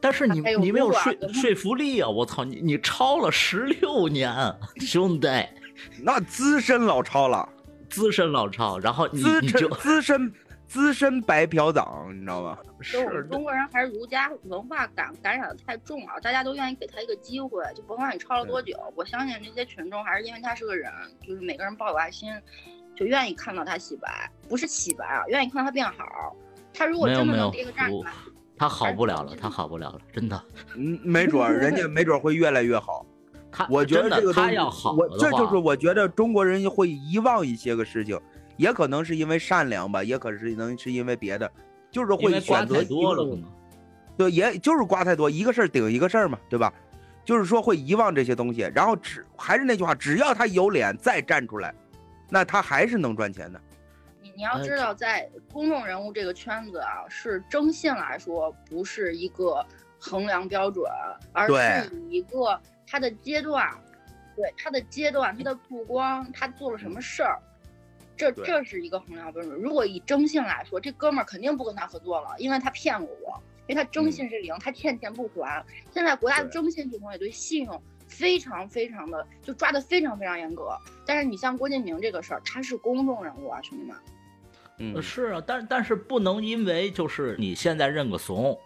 [0.00, 2.08] 但是你你没有说说服力啊！
[2.08, 4.30] 我操，你你抄了十六年，
[4.76, 5.26] 兄弟，
[6.02, 7.48] 那资深老抄了，
[7.88, 10.32] 资深老抄，然后你就深资深
[10.66, 12.58] 资深白嫖党，你知道吗？
[12.92, 20.92] 就我们中国人还是儒家文化感感染的太重了，大家都愿意给他一个机会，就甭管你抄了多久，我相信这些群众还是因为他是个人，
[21.26, 22.30] 就是每个人抱有爱心，
[22.94, 26.36] 就愿意看到他洗白，不是洗白啊，愿意看到他变好。
[26.72, 27.72] 他如果没有没有真的能跌个
[28.56, 30.42] 他好不了了，他好不了了，真的。
[30.74, 33.06] 嗯，没准儿人家没准儿会越来越好。
[33.50, 38.20] 他我觉得这个东西他要好我了的话这就是我觉得中国人会遗忘一些个事情，
[38.56, 41.50] 也可能是因为善良吧，也可是能是因为别的，
[41.90, 43.44] 就是会选择多了，个可能。
[44.16, 46.72] 对，也就是瓜太多，一个事儿顶一个事儿嘛，对吧？
[47.24, 51.72] 就是说会遗忘这些东西，然后只还是那句话，只要他有脸再站出来，
[52.28, 53.60] 那他还是能赚钱的。
[54.38, 59.66] 你你要哎知道，在公众人物这个圈子啊，是征信来说不是一个
[59.98, 60.88] 衡量标准，
[61.32, 63.68] 而是以一个他的阶段，
[64.36, 67.36] 对他的阶段、他的曝光、他做了什么事儿，
[68.16, 69.60] 这这是一个衡量标准。
[69.60, 75.66] 如果以征信来说，这哥们儿肯定不跟他合作了，因为他骗过我，因为他征信是零，他欠钱不还。
[75.90, 80.78] 现在国家的征信系统也对信用非常非常的就抓的非常非常严格。
[81.04, 83.96] 但是你像郭敬明这个事儿，他是公众人物啊，兄弟们。
[84.78, 88.58] 嗯呃，是啊，但但是不能因为就是你现在认个怂，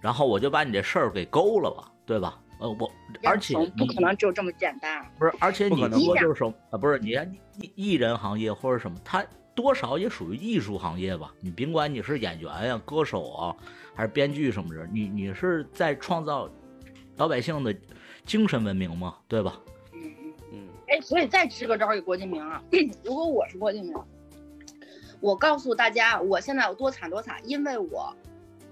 [0.00, 2.38] 然后我就把你这事儿给勾了吧，对吧？
[2.60, 2.90] 呃，我
[3.22, 5.04] 而且不可你能就这么简单。
[5.18, 9.24] 不是，而且你说就是说啊，不是你看艺艺人行业或者什么，他
[9.54, 11.32] 多少也属于艺术行业吧？
[11.40, 13.56] 你甭管你是演员呀、歌手啊，
[13.94, 16.50] 还是编剧什么的，你你是在创造
[17.16, 17.72] 老百姓的
[18.24, 19.60] 精神文明嘛，对吧？
[19.92, 20.34] 嗯嗯。
[20.52, 22.60] 嗯哎，所以再支个招儿给郭敬明啊！
[23.04, 23.94] 如果我是郭敬明，
[25.20, 28.14] 我告诉大家，我现在有多惨多惨，因为我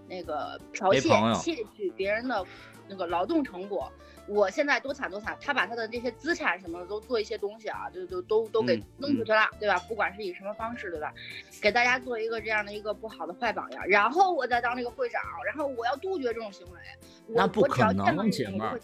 [0.08, 2.44] 那个剽窃窃取别人的
[2.88, 3.90] 那个劳动成果，
[4.28, 5.36] 我现在多惨多惨。
[5.40, 9.76] 他把他的这些资产什么的都做一些东西啊，就就都都给嗯弄出去了，对吧？
[9.88, 11.12] 不管是以什么方式，对吧？
[11.60, 16.78] 给大家做一个这样的一个不好的坏榜样，然后我再当这个会长，然后我要杜绝这种行为。
[17.26, 18.78] 我那不可能姐妹儿？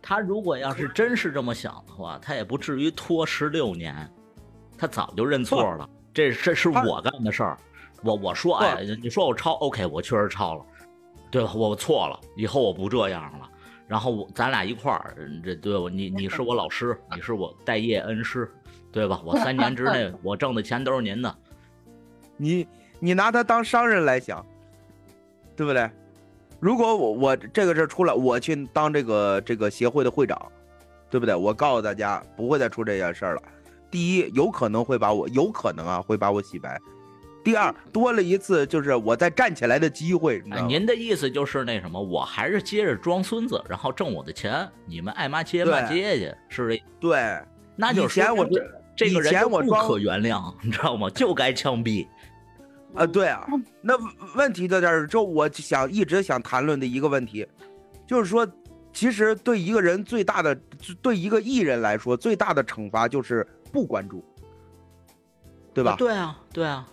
[0.00, 4.08] 他如果要是真是这么想的话，他也不至于拖十六年，
[4.78, 5.88] 他早就认错了。
[6.14, 7.56] 这这是我干的事儿，
[8.02, 10.64] 我我说不哎，你说我抄，OK，我确实抄了，
[11.30, 11.52] 对吧？
[11.54, 13.48] 我错了，以后我不这样了。
[13.88, 18.50] 然后我咱俩一块儿，这对我你你是我老师，你是我待业恩师，
[18.90, 19.20] 对吧？
[19.24, 21.34] 我三年之内 我挣的钱都是您的，
[22.36, 22.66] 你
[22.98, 24.44] 你拿他当商人来想，
[25.54, 25.90] 对不对？
[26.58, 30.40] 如果我我这个事儿出来，我去当这个这个协会的会长，
[31.10, 31.34] 对不对？
[31.34, 33.42] 我告诉大家不会再出这件事儿了。
[33.92, 36.70] 第一，有可能会把我有可能啊会把我洗白；
[37.44, 47.38] 第二，多了一次就是我再站起来的机会，哎，您的意思就是那什么，我还是接着装孙子，然后挣我的钱，你们爱骂街骂对街去，是这对，
[47.76, 48.60] 那就以前我这
[48.96, 51.10] 这个以人我装可原谅，你知道吗？
[51.10, 52.06] 就该枪毙。
[52.94, 53.46] 啊，对啊，
[53.80, 57.46] 那问问题在这儿，就我想一直想谈论的一个问题，
[58.06, 58.46] 就是说，
[58.92, 60.54] 其实对一个人最大的，
[61.00, 64.22] 对一个艺人来说，最大的惩罚就是不关注，
[65.72, 65.96] 对吧？
[65.98, 66.88] 对啊，对啊，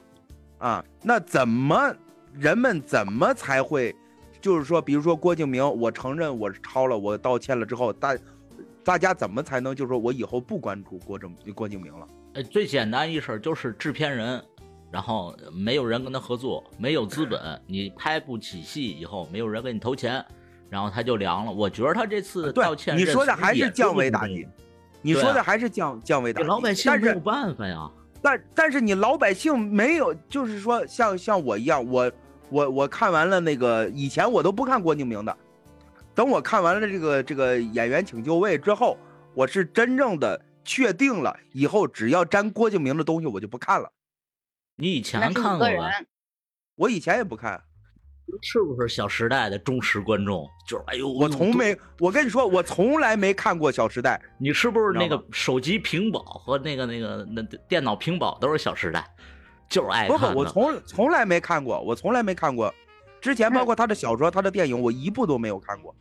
[0.60, 1.94] 啊，那怎么
[2.34, 3.96] 人们怎么才会，
[4.40, 8.18] 就是说，比如说郭敬明，我承认我抄了，我道歉了之后，大
[8.84, 12.08] 大家怎么才能就是说我以后不关注郭正郭敬明了？
[12.34, 14.42] 呃，最简单一事儿就是制片人，
[14.92, 20.24] 然后没有人跟他合作，没有资本， 你拍不起戏以后，没有人给你投钱，
[20.70, 21.52] 然后他就凉了。
[21.52, 24.48] 我觉得他这次对道歉，你说的还是降维打击，
[25.02, 27.90] 你说的还是降降维打击，老百姓但是没有办法呀。
[28.22, 32.12] 但但是你老百姓没有，就是说像像我一样，我
[32.50, 35.38] 我我看完了那个以前我都不看郭敬明的，
[36.14, 38.98] 等我看完了这个这个演员请就位之后，
[39.34, 43.90] 我是真正的确定了以后只要沾郭敬明的东西我就不看了。
[44.76, 45.90] 你以前看过吗？
[46.76, 47.62] 我以前也不看，
[48.42, 50.48] 是不是《小时代》的忠实观众？
[50.68, 59.00] 就是哎呦，我从没，我跟你说，我从来没看过《小时代你是不是那个手机屏保和那个那个那电脑屏保都是《小时代》，
[59.70, 60.34] 就是爱》，不看的。
[60.34, 62.74] 不，我从从来没看过，我从来没看过。
[63.22, 65.94] 之前包括他的小说、他的电影，我一部都没有看过。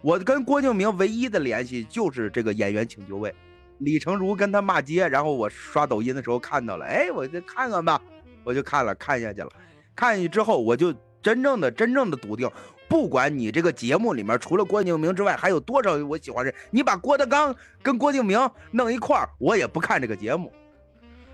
[0.00, 3.34] 我跟郭敬明唯一的联系就是这个演员请就位，
[3.78, 8.00] 李成儒跟他骂街，然后我刷抖音的时候看到了，哎，我就看看吧，
[8.44, 9.48] 我就看了，看下去了。
[9.96, 10.92] 看下去之后，我就
[11.24, 12.48] 真正的真正的笃定，
[12.86, 18.38] 不管你这个节目里面除了郭敬明之外，还有多少我喜欢人，你把郭德纲跟郭敬明
[18.70, 20.52] 弄一块儿，我也不看这个节目。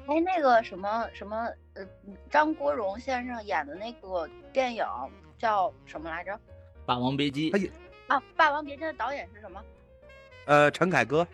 [0.07, 1.85] 哎，那个什么什么，呃，
[2.31, 4.87] 张国荣先生演的那个电影
[5.37, 6.33] 叫什么来着？
[6.87, 7.73] 《霸王别姬哎》呀，
[8.07, 9.61] 啊，《霸王别姬》的导演是什么？
[10.47, 11.27] 呃，陈凯歌，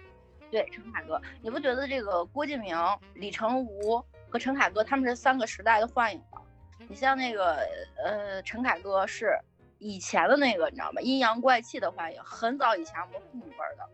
[0.50, 1.20] 对，陈凯歌。
[1.42, 2.74] 你不觉得这个郭敬明、
[3.12, 6.40] 李成儒和陈凯歌他们是三个时代的幻影吗？
[6.88, 7.56] 你像那个
[8.04, 9.38] 呃，陈凯歌是
[9.78, 11.00] 以前的那个，你知道吗？
[11.00, 13.88] 阴阳怪气的话，也，很早以前我们父母辈儿的。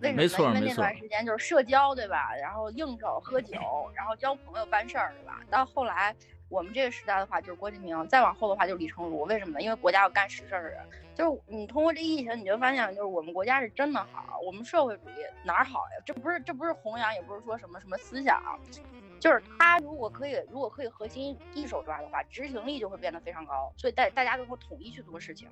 [0.00, 0.22] 为什么呢？
[0.22, 2.34] 没错因为那段时间就是社交，对吧？
[2.40, 3.58] 然后应酬、喝酒，
[3.94, 5.40] 然后交朋友、办事儿，对吧？
[5.50, 6.14] 到后来
[6.48, 9.22] 我们这个时代的话，就是郭敬明；再往后的话就是李成儒。
[9.24, 9.60] 为什么呢？
[9.60, 10.80] 因为国家要干实事儿的人。
[11.14, 16.02] 就是你通过这疫情，你就发现，就是我们国家是真的好，我们社会主义哪儿好呀？
[16.06, 18.40] 这不是这不是弘扬，也不是说什么什么思想，
[19.18, 25.48] 就是他如果可以，如果可以核心一手抓的话，执行力就会变得非常高，所以大大家都会统一去做事情。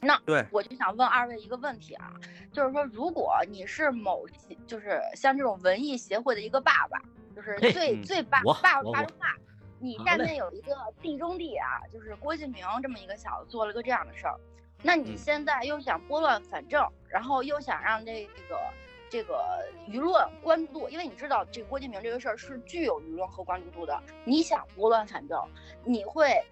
[0.00, 2.14] 那对我就想问二位一个问题啊，
[2.50, 4.26] 就是说，如果你是某
[4.66, 6.98] 就是像这种文艺协会的一个爸爸，
[7.36, 9.34] 就是最嗯最爸我爸爸中爸，
[9.84, 14.34] 你下面有一个地中地啊，就是郭敬明这么一个小子做了个这样的事儿，
[14.82, 15.18] 那你嗯。
[15.18, 18.58] 现在又想拨乱反正，然后又想让这个
[19.10, 19.44] 这个
[19.86, 25.38] 舆论关注度，因为你知道这郭敬明这个事儿是具有舆论和关注度的，你想拨乱反正，
[25.84, 26.42] 你会，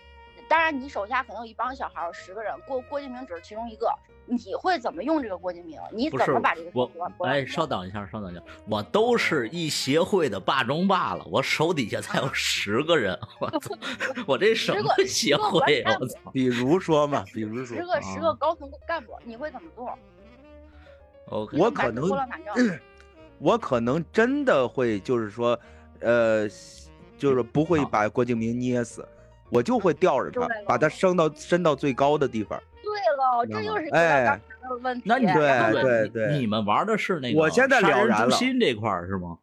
[0.47, 3.91] 当然你手下可能有一帮小孩儿，十个人，郭郭敬明只是其中一个，
[4.27, 5.79] 你会怎么用这个郭敬明？
[5.93, 13.75] 你怎么把这个事我拨乱拨乱哎，稍等一下，稍等一下，我都是一协会的霸中霸了，我手底下才有 十个人，我操，
[14.27, 15.97] 我这什么十个协会呀？
[16.01, 16.19] 我操！
[16.33, 19.93] 比如说嘛，比如说十，个十个啊高层干部，你会怎么做
[21.27, 22.09] ？OK，我可能。
[23.39, 25.59] 我可能真的会就是说，
[25.99, 26.49] 呃，
[27.19, 29.05] 就是不会把郭敬明捏死，
[29.51, 32.63] 我就会吊着他，把他升到升到最高的地方。
[32.83, 35.03] 对了，这就是说哎到刚才的问题。
[35.07, 39.39] 那你对对对你们玩的是那个我现在杀人了然了诛心这块儿是吗？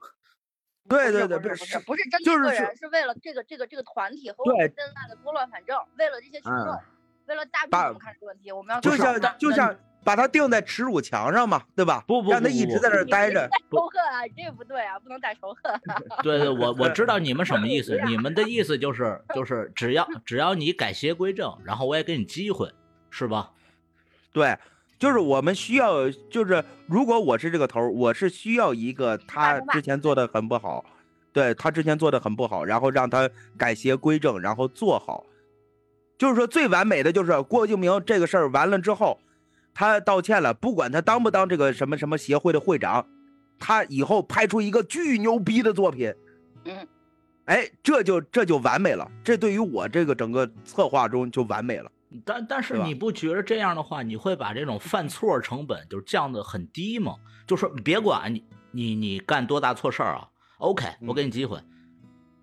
[0.87, 6.79] 对对对，不是不是是不是针就是是对个人，是为了这个这个这个团体和我们现在的拨乱反正，为了这些群众嗯，
[7.27, 12.03] 为了大众把怎么看这个问题，我们要就像就像把他定在耻辱墙上嘛，对吧？
[12.07, 15.79] 不不让他一直在这儿待着仇恨啊，这不对啊，不能带仇恨。
[16.23, 22.73] 对对，我我知道你们什么意思 你们的意思就是就是只要只要你改邪归正，然后我也给你机会，
[23.09, 23.51] 是吧？
[24.31, 24.57] 对，
[24.97, 30.85] 就是我们需要，就是如果我是这个头，我是需要一个他之前做的很不好，
[31.33, 35.25] 对他之前做的很不好，然后让他改邪归正，然后做好。
[36.17, 39.19] 就是说最完美的就是郭敬明这个事儿完了之后，
[39.73, 43.07] 他道歉了，不管他当不当这个什么什么协会的会长，
[43.57, 46.13] 他以后拍出一个巨牛逼的作品，
[46.65, 46.87] 嗯，
[47.45, 51.89] 哎，这就这就完美了，这对于我这个整个策划中就完美了。
[52.25, 57.15] 但但是你不觉得这样的话，你会把这种犯错成本就降得很低吗？
[57.45, 61.61] 就说别管你你你干多大错事儿啊，OK，我给你机会，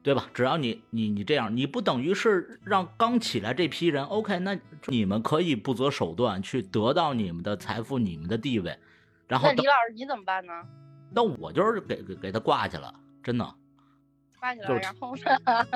[0.02, 0.28] 对吧？
[0.32, 4.56] 只要你你你这样，你不等于是让刚起来这批人 OK，那
[4.86, 8.78] 你们可以不择手段去得到你们的财富、你们的地位，
[9.26, 10.52] 然后等那李老师你怎么办呢？
[11.12, 13.44] 那我就是给给给他挂去了，真的
[14.38, 15.16] 挂起来，就是然后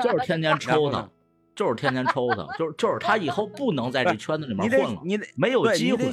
[0.02, 1.08] 就是天天 抽他
[1.54, 6.10] 就是天天抽他，就是就是他以后不能在这圈子里面 混了，你得没有机会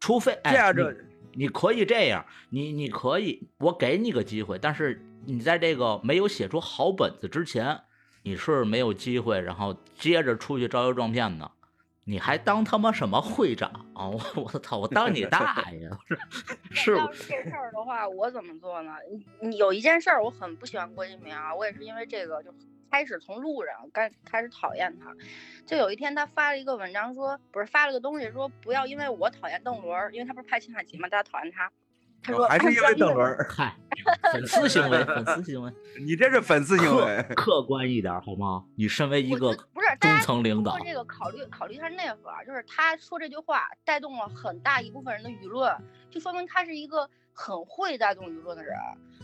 [0.00, 1.08] 除非哎这样你。
[1.34, 7.80] 你可以这样，你你可以，我给你个机会，但是你在这个没有写出好本子之前，
[8.22, 11.48] 你是没有机会，然后接着出去招摇撞骗的。
[12.04, 14.08] 你还当他妈什么会长啊？
[14.08, 14.78] 我我操！
[14.78, 15.90] 我当你大 爷！
[16.70, 18.92] 是要是这事儿的话，我怎么做呢？
[19.40, 22.50] 你你有一件事儿我很不喜欢郭敬明啊，我也是因为这个就
[22.90, 25.14] 开始从路人开开始讨厌他。
[25.66, 31.70] 就有一天他发了一个文章说，不是发了个东西说不要因为我讨厌邓伦，因为他不是拍秦海琪嘛，大家讨厌他。
[32.20, 33.76] 他说、哦还是因为邓伦，嗨，
[34.32, 35.72] 粉丝行为，粉丝行为，
[36.04, 37.62] 你这是粉丝行为客。
[37.62, 38.64] 观一点好吗？
[38.76, 45.72] 你身为一个不是中层领导这个考虑考虑一下内核啊，就是他说这句话带动了很大一部分人的舆论，
[46.10, 48.74] 就说明他是一个很会带动舆论的人。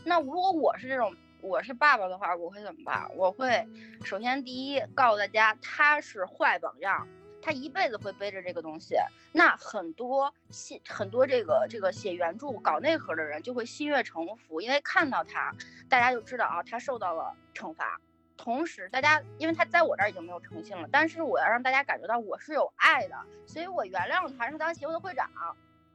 [0.05, 1.13] 那如果我是这种
[1.45, 3.07] 我是爸爸的话，我会怎么办？
[3.17, 3.69] 我会
[4.03, 7.07] 首先第一告诉大家他是坏榜样。
[7.43, 8.97] 他一辈子会背着这个东西，
[9.31, 15.53] 那很多写很多这个这个写原著搞内核的人就会心悦诚服，因为看到他，
[15.87, 18.01] 大家就知道啊，他受到了惩罚。
[18.39, 23.17] 同时，大家因为他在我这儿已经没有诚信了，但是我要让大家感觉到我是有爱的，
[23.47, 25.29] 所以我原谅他，让他当协会的会长。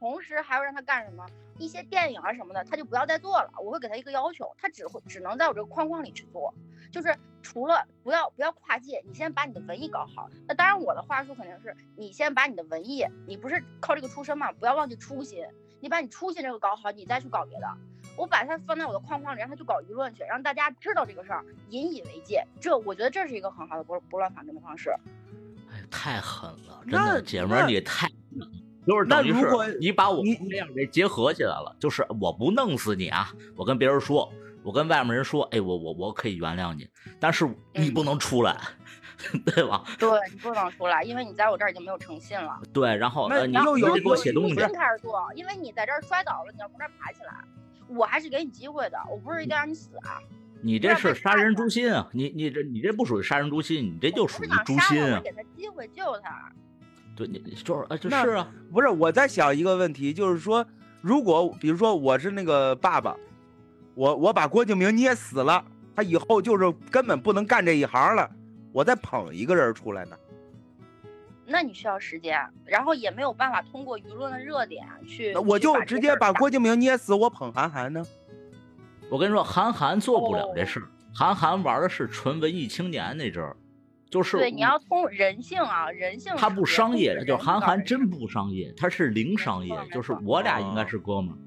[0.00, 1.24] 同时还要让他干什么？
[1.58, 3.52] 一些电影啊什么的，他就不要再做了。
[3.62, 6.54] 我会给他一个要求，他只会只能在我这个框框里去做，
[6.90, 10.30] 就是除了不要不要跨界，你先把你的文艺搞好。
[10.48, 15.46] 那当然，我的话术肯定是你先把你的文艺，你不是靠这个出身嘛，不要忘记初心。
[15.80, 17.66] 你把你初心这个搞好，你再去搞别的。
[18.16, 22.42] 我把它放在我的框框里，让他去搞舆论去，让大家知道这个事儿，引以为戒。
[22.58, 24.90] 这我觉得这是一个很好的拨拨乱反正的方式。
[25.70, 28.46] 哎，太狠了，真的，姐们儿那你太狠了，
[28.90, 34.28] 就是那等于如果是你把我你们这样给结合起来了，就是我不弄死你啊，我跟别人说，
[34.64, 36.88] 我跟外面人说，哎，我我我可以原谅你，
[37.20, 38.56] 但是你嗯不能出来，
[39.46, 39.84] 对吧？
[39.96, 42.60] 对你不能出来，因为你在我这儿已经没有诚信了。
[42.72, 47.32] 对，然后那呃，你又有给我写东西重，新开始做，因为你在这儿摔倒了，你要从这儿爬起来。
[47.88, 50.18] 我还是给你机会的，我不是一定让你死啊！
[50.62, 52.08] 你这是杀人诛心啊！
[52.12, 55.20] 你你这你这不属于杀人诛心，你这就我不是想属于诛杀他，我心啊！
[55.24, 56.52] 给他机会救他。
[57.26, 60.64] 对，你就是啊，就那是啊，不是我在想一个问题，就是说，
[61.02, 63.14] 如果比如说我是那个爸爸，
[63.94, 65.62] 我我把郭敬明捏死了，
[65.94, 68.30] 他以后就是根本不能干这一行了，
[68.72, 70.16] 我再捧一个人出来呢。
[71.46, 75.32] 那你需要时间，然后也没有办法通过舆论的热点去。
[75.34, 78.02] 那我就直接把郭敬明捏死，我捧韩寒呢？
[79.10, 83.56] 我跟你说，韩寒做不了这哦事儿，韩寒玩的是纯文艺青年那阵儿，
[84.10, 86.34] 就是对，你要通人性啊，人性。
[86.36, 88.26] 他不商业，就韩寒真不。
[88.26, 91.38] 商业，他是零商业就是我俩应该哦是哥们儿，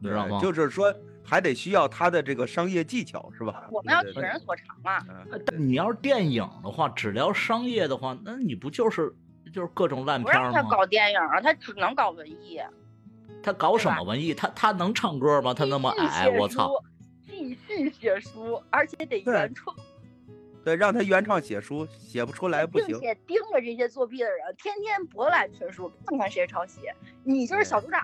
[0.00, 0.40] 你知道吗？
[0.40, 3.68] 就是说还得需要他的这个商业技巧，是吧？
[3.70, 4.98] 我们要取人所长嘛。
[5.30, 9.14] 呃但你要是电影的话，只聊商业的话，那你不就是
[9.52, 10.52] 就是各种烂片儿吗？
[10.52, 12.60] 让他搞电影啊，他只能搞文艺。
[13.42, 14.32] 他搞什么文艺？
[14.32, 15.52] 他他能唱歌吗？
[15.52, 16.68] 他那么矮，我操！
[16.68, 16.72] 书！
[17.28, 19.76] 继续写书，而且得原创，
[20.64, 22.88] 对，让他原创写书，写不出来不行。
[22.88, 26.80] 并且盯着这些作弊的人，天天博览群书，看看谁抄袭。
[27.24, 28.00] 你就是小组长，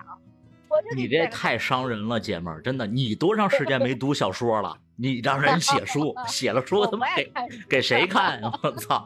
[0.67, 4.77] 我就给你这太伤人了，姐们儿，真的，你多长时间没读小说了？
[4.95, 7.31] 你让人写书， 写了书我他妈给
[7.69, 8.51] 给谁看呀？
[8.61, 9.05] 我操！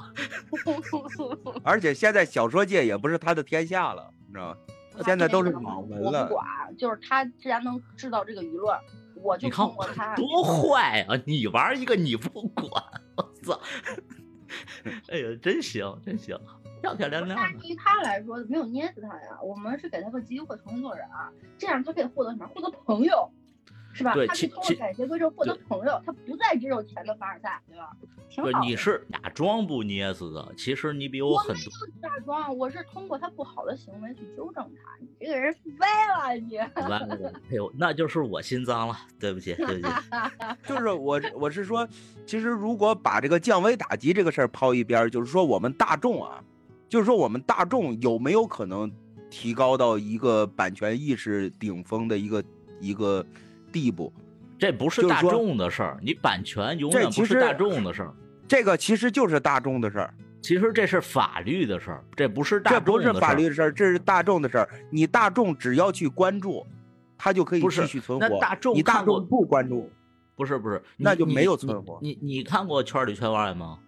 [1.64, 4.58] 而且现在小说界也不是他的天下了，你知道吗？
[5.04, 6.46] 现在都是网文了我不管，
[6.78, 8.76] 就是他既然能制造这个舆论，
[9.24, 10.16] 我就你看通过他。
[10.16, 11.20] 多坏啊！
[11.26, 12.70] 你玩一个你不管，
[13.16, 13.60] 我操！
[15.10, 16.38] 哎呀，真行，真行，
[16.82, 17.36] 漂漂亮亮的。
[17.36, 22.48] 但是对于他来说，没有捏死他呀，我们是给他个机会重新做人啊，这样他可以获得什么？
[22.54, 23.32] 获得朋友，
[23.94, 24.14] 是吧？
[24.14, 27.92] 对他可以通过其其改邪归正获得朋友，他不再只有钱的凡尔赛，对吧？
[28.30, 28.60] 挺好对，的。
[28.62, 31.56] 你是假装不捏死的，其实你比我我很多。
[31.56, 34.92] 没有假装，我是通过他不好的行为去纠正他。
[35.00, 36.58] 你这个人歪了，你。
[36.58, 39.94] 完了，哎呦，那就是我心脏了，对不起，对不起。
[40.68, 41.88] 就是我我是说，
[42.26, 46.44] 其实如果把这个降维打击这个事儿抛一边，就是说我们大众啊，
[46.90, 48.92] 就是说我们大众有没有可能
[49.30, 52.44] 提高到一个版权意识顶峰的一个
[52.80, 53.26] 一个
[53.74, 54.14] 地步？
[54.60, 58.14] 这不是大众的事儿，你版权永远不是大众的事儿。
[58.48, 64.70] 这个其实就是大众的事儿，其实这是法律的事儿，这不是大这不是众的事儿法律的事儿，这是大众的事儿。
[64.90, 66.66] 你大众只要去关注，
[67.18, 68.28] 它就可以继续存活。
[68.28, 69.90] 那大众你大众不关注，
[70.36, 73.80] 不是不是，那就没有存活你你看过《圈里圈外》吗？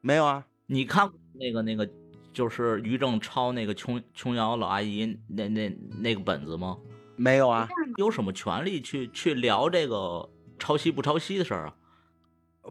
[0.00, 0.44] 没有啊？
[0.66, 1.88] 你看过那个那个
[2.32, 6.76] 就是于正抄那个琼琼瑶老阿姨那那那个本子吗？
[7.16, 7.68] 没有啊？
[7.96, 11.74] 有什么权利去去聊这个抄袭不抄袭的事儿啊？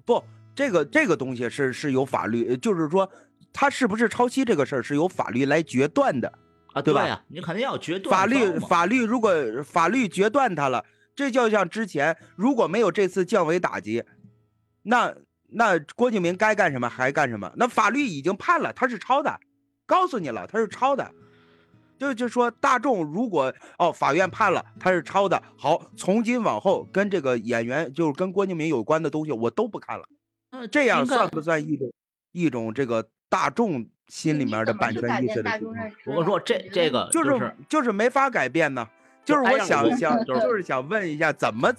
[0.06, 0.24] 不，
[0.54, 3.10] 这个这个东西是是有法律，呃就是说
[3.52, 6.32] 他是不是抄袭这个事儿是由法律来决断的。
[6.74, 9.34] 啊，对吧呀、你肯定要决断法律法律如果
[9.64, 10.84] 法律决断他了，
[11.16, 14.04] 这就像之前如果没有这次降维打击，
[14.84, 15.16] 那
[15.48, 17.50] 那郭敬明该干什么还干什么。
[17.56, 19.40] 那法律已经判了他是抄的，
[19.86, 21.10] 告诉你了他是抄的。
[22.00, 30.06] 就就说大众如果哦法院判了他是抄的，好，从今往后跟这个演员就是跟郭敬明有关的东西我都不看了，
[30.52, 31.92] 嗯这样算不算一种
[32.32, 35.52] 一种这个大众心里面的版权意识的
[36.06, 38.88] 我跟你说这这个就就是就是没法改变呢。
[39.24, 41.74] 就是我想想，就是想问一下，怎么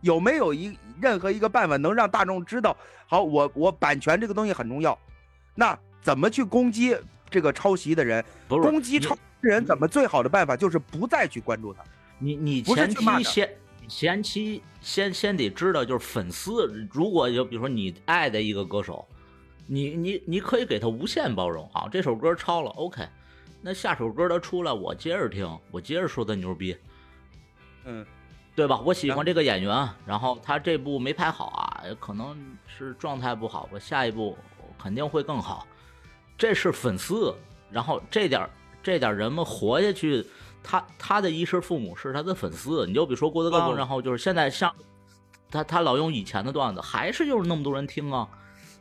[0.00, 2.74] 有没有一任何一个办法能让大众知道，
[3.06, 4.98] 好，我我版权这个东西很重要，
[5.54, 6.96] 那怎么去攻击
[7.28, 8.24] 这个抄袭的人？
[8.48, 11.82] 不是攻击抄人怎么最好的办法就是不再去关注他。
[12.18, 13.56] 你你前期先
[13.88, 19.06] 前期先先得知道，就是粉丝，如果就比如说你爱的一个歌手，
[19.66, 23.06] 你你你可以给他无限包容啊，这首歌超了，OK，
[23.62, 26.76] 那下首歌他出来，我接着听，我接着说他牛逼，
[27.84, 28.04] 嗯，
[28.54, 28.80] 对吧？
[28.84, 32.36] 我喜欢这个演员，然后他这部没拍好啊，可能
[32.66, 34.36] 是状态不好，我下一部
[34.76, 35.66] 肯定会更好。
[36.36, 37.34] 这是粉丝，
[37.70, 38.50] 然后这点儿
[38.82, 40.24] 这点人们活下去
[40.62, 42.86] 他他的衣食父母是他的粉丝。
[42.86, 44.72] 你就比如说郭德纲，然后就是现在像
[45.50, 48.28] 他他老用以前的段子，还是就是那么多人听啊，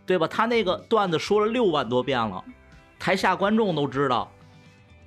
[0.05, 0.27] 对吧？
[0.27, 2.43] 他那个段子说了六万多遍了，
[2.99, 4.31] 台下观众都知道，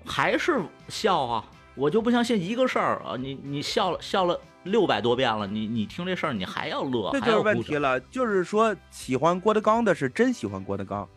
[0.05, 1.45] 还是笑啊。
[1.77, 7.39] 我就不相信一个事儿啊，你你笑了笑了六百多遍了，你你听这事儿你还要乐，这就是。
[7.39, 11.09] 问题了，就是说喜欢郭德纲的是真喜欢郭德纲，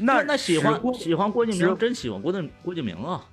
[0.00, 3.24] 那那喜欢喜欢郭敬明，真喜欢郭敬郭敬明啊。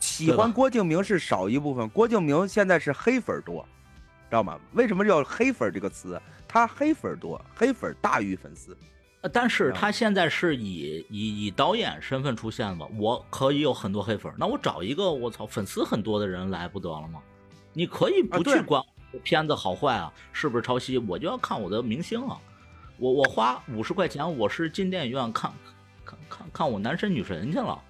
[0.00, 3.66] 喜欢郭敬明是少一部分，郭敬明现在是黑粉儿多，
[4.28, 4.58] 知道吗？
[4.72, 6.20] 为什么叫黑粉儿这个词？
[6.46, 8.76] 他黑粉儿多，黑粉儿大于粉丝。
[9.22, 17.20] 呃但是啊他现在是以以以导演身份出现吧，我可以有很多黑粉儿，那我找一个我操粉丝很多的人来不得了吗？
[17.72, 18.82] 你可以不去管
[19.22, 22.38] 片子好坏啊，是不是抄袭，我就要看我的明星啊。
[22.98, 25.50] 我我花五十块钱，我是进电影院看
[26.28, 27.80] 看看看我男神女神去了，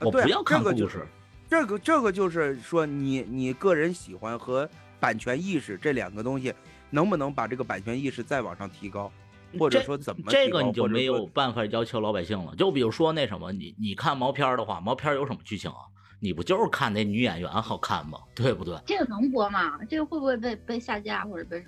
[0.00, 1.06] 我不要看这个就故事。
[1.48, 4.68] 这个这个就是说你你个人喜欢和
[4.98, 6.52] 版权意识这两个东西，
[6.90, 9.12] 能不能把这个版权意识再往上提高，
[9.58, 12.54] 或者说怎么这个你就没有办法要求老百姓了。
[12.56, 15.76] 就比如说那什么，你你看毛片的话，毛片有什么剧情啊？
[16.20, 18.18] 你不就是看那女演员好看吗？
[18.34, 18.76] 对不对？
[18.86, 19.78] 这个能播吗？
[19.88, 21.62] 这个会不会被被下架或者被？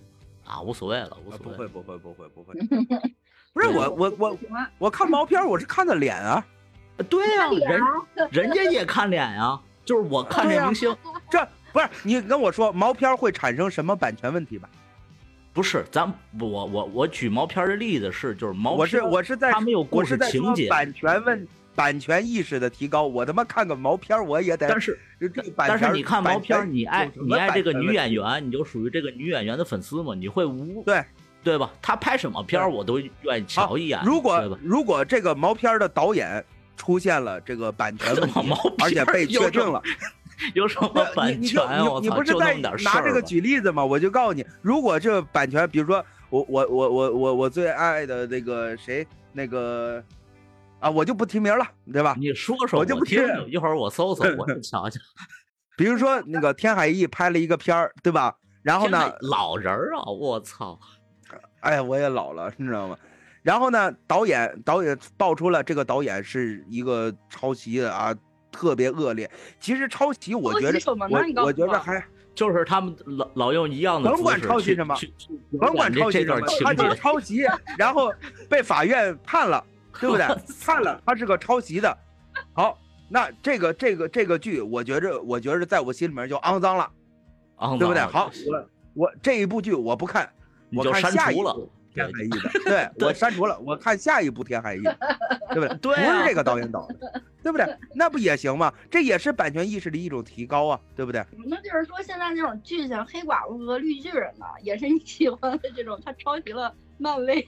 [0.45, 1.53] 啊，无所谓了，无啊所谓。
[1.53, 2.65] 不会不会不会不会，不
[3.61, 4.39] 是我我我
[4.79, 6.45] 我看毛片儿我是看的脸啊，
[7.09, 10.95] 对呀、人啊人家也看脸啊、就是我看这明星，
[11.31, 14.69] 这不是你跟我说毛片儿会产生什么版权问题吧？
[15.53, 16.07] 不是咱
[16.39, 24.99] 我我我举毛片儿的例子是，就是毛片我是我是在他们有故我是事在情节，版权问版权意识的提高，我他妈看个毛片儿我也得但是
[25.57, 31.03] 但是你看毛片儿，你爱你爱这个女演员，你就属于这个女演员的粉丝嘛，你会无对
[31.47, 31.70] 对吧？
[31.80, 34.59] 他拍什么片儿我都愿意瞧一眼，如果？
[34.61, 36.44] 如果这个毛片儿的导演
[36.76, 39.80] 出现了这个版权问题毛，而且被确定了，
[40.55, 41.84] 有什么版权啊？
[41.84, 43.84] 我操，你你不是在拿这个举例子吗？
[43.84, 50.03] 我就告诉你，如果这版权，比如说我我我我我我最爱的那个谁那个
[50.80, 52.16] 啊，我就不提名了，对吧？
[52.18, 54.99] 你说说，我就不听听听，一会儿我搜搜， 我也瞧瞧。
[55.76, 58.34] 比如说那个天海翼拍了一个片儿，对吧？
[58.62, 60.76] 然后呢，老人儿啊，我操！
[61.67, 62.97] 哎呀，我也老了， 你知道吗？
[63.43, 68.14] 然后呢，导演导演爆出了这个导演是一个抄袭的啊，
[68.51, 69.29] 特别恶劣。
[69.61, 72.05] 其实抄袭，我觉得我我我觉得还
[72.35, 74.97] 就是他们老老用一样的甭管抄袭什么
[75.59, 77.45] 甭管抄袭什么，段情节他就是，抄袭，
[77.79, 78.12] 然后
[78.49, 79.64] 被法院判了，
[80.01, 80.27] 对不对？
[80.64, 81.97] 判了，他是个抄袭的。
[82.53, 86.91] 好，那这个这个这个剧，我觉着我觉着在我心里面就肮脏了，
[87.59, 88.03] 肮对不对？
[88.03, 88.31] 好，
[88.95, 90.31] 我我这一部剧我不看，我
[90.71, 91.71] 你就删看下一除了部。
[91.95, 94.83] 天海翼的， 对我删除了，我看下一部天海翼，
[95.51, 95.69] 对不对？
[95.81, 97.67] 对啊不是这个导演导的，对不对？
[97.95, 98.71] 那不也行吗？
[98.91, 101.25] 这也是版权意识的一种提高啊，对不对？
[101.47, 107.43] 那就是说，现在那种剧像黑寡妇和绿巨人呢，也是你喜欢的这种，他抄袭了漫威。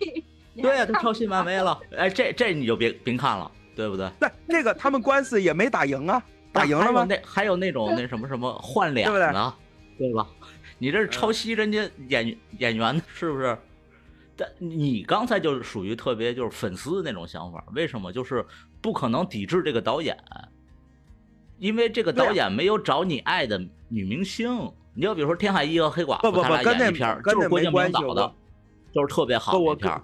[0.60, 4.10] 对呀、他抄袭漫威了，哎，这这你就别别看了，对不对？
[4.18, 7.00] 那，这个他们官司也没打赢啊，打赢了吗？
[7.00, 9.54] 还有那还有那种 那什么什么换脸对对的，
[9.98, 10.26] 对吧？
[10.78, 13.58] 你这是抄袭人家演演员的，是不是？
[14.36, 18.12] 但你刚才就是属于特别就是粉丝那种想法，为什么？
[18.12, 18.44] 就是
[18.80, 20.16] 不可能抵制这个导演，
[21.58, 24.70] 因为这个导演没有找你爱的女明星。
[24.94, 28.34] 你要比如说天海一和黑寡妇，不不他俩不跟那演一片，跟那就是郭敬没关系明导的，
[28.92, 30.00] 就是特别好的一片。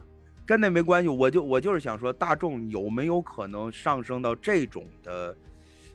[0.47, 5.37] 跟那没关系，我就我就是想说，大众有没有可能上升到这种的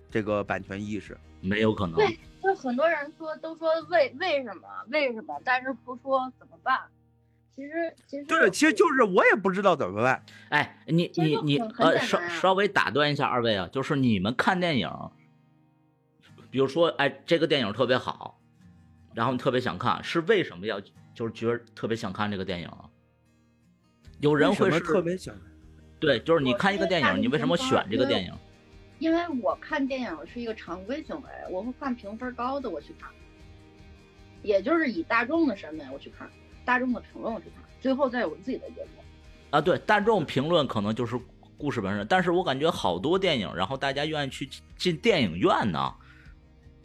[0.09, 1.17] 这个版权意识？
[1.41, 1.99] 没有可能。
[2.55, 6.79] 很多人说都说为为什么为什么，但是不说怎么办。
[7.55, 10.23] 其实其实对，其实就是我也不知道怎么办。
[10.49, 14.89] 哎，你你你呃，稍稍微打断一下二位啊，就是你们看电影，
[16.49, 18.39] 比如说哎，这个电影特别好，
[19.13, 20.79] 然后你特别想看，是为什么要
[21.13, 22.85] 就是觉得特别想看这个电影啊？
[24.21, 25.35] 有人会是特别想，
[25.99, 28.33] 对，就是你看一个电影，你为什么选这个电影？
[28.99, 33.09] 因为我看电影是一个常规行为，我会看评分高的我去看，
[34.43, 36.29] 也就是以大众的审美我去看，
[36.63, 39.03] 大众的评论我去看，最后再有自己的结果。
[39.51, 41.19] 啊，对，大众评论可能就是
[41.57, 44.47] 故事本身，但是我感觉好多电影，然后大家愿意去
[44.77, 45.93] 进电影院呢，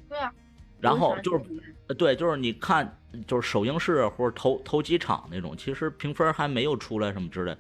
[0.09, 0.33] 对啊，
[0.81, 2.97] 然后就是对，就是你看，
[3.27, 7.57] 就是首映式或者头头几场那种，其实评分还没有出来什么之类。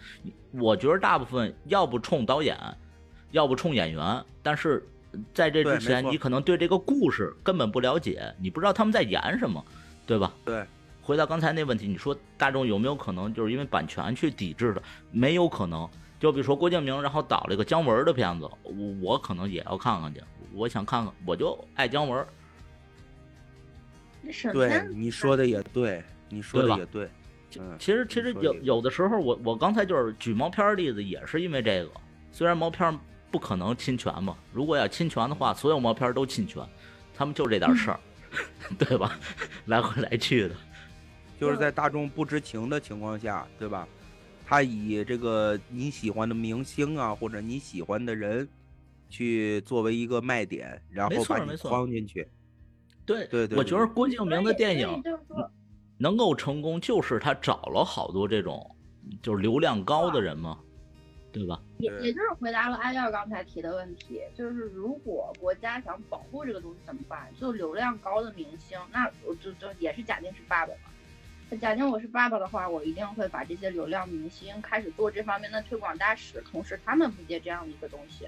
[0.52, 2.56] 我觉得大部分要不冲导演，
[3.34, 4.80] 要不冲演员，但是
[5.32, 9.62] 在这之前，你可能对这个故事根本不了解，你不知道他们在演什么，
[10.06, 10.32] 对吧？
[10.44, 10.64] 对，
[11.02, 14.80] 回到刚才那问题，你说大众有没有可能就是因为版权去抵制的？
[15.10, 15.88] 没有可能。
[16.20, 18.72] 就比如说郭敬明，然后导了一个姜文的片子，我
[19.02, 20.22] 我可能也要看看去，
[20.54, 22.24] 我想看看，我就爱姜文，
[24.52, 27.10] 对你说的也对，你说的也对，
[27.58, 31.90] 嗯，其实其实有有的时候我我刚才就是举毛片儿例子，也是因为这个。
[32.32, 32.98] 虽然毛片儿
[33.34, 36.64] 不可能侵权嘛，如果要侵权的话，所有毛片儿都侵权，
[37.12, 37.98] 他们就这点事儿，
[38.78, 39.18] 对吧？
[39.66, 40.54] 来回来去的，
[41.40, 43.88] 就是在大众不知情的情况下，对吧？
[44.46, 48.48] 他以这个你喜欢的明星啊，或者你喜欢的人，
[49.10, 52.28] 去作为一个卖点，然后把你错没错框进去。
[53.04, 55.02] 对对对我觉得郭敬明的电影
[55.98, 58.76] 能够成功，就是他找了好多这种
[59.20, 60.56] 就是流量高的人嘛，
[61.34, 61.60] 对吧？
[61.78, 67.28] 也也就是回答了艾耀刚才提的问题，就是如果国家想保护这个东西怎么办？
[67.38, 71.58] 就流量高的明星，那我就就也是假定是爸爸嘛。
[71.60, 78.26] 假定我是爸爸的话，我一定会把这些流量明星开始做这方面的推广大使，同时他们不接这样的一个东西，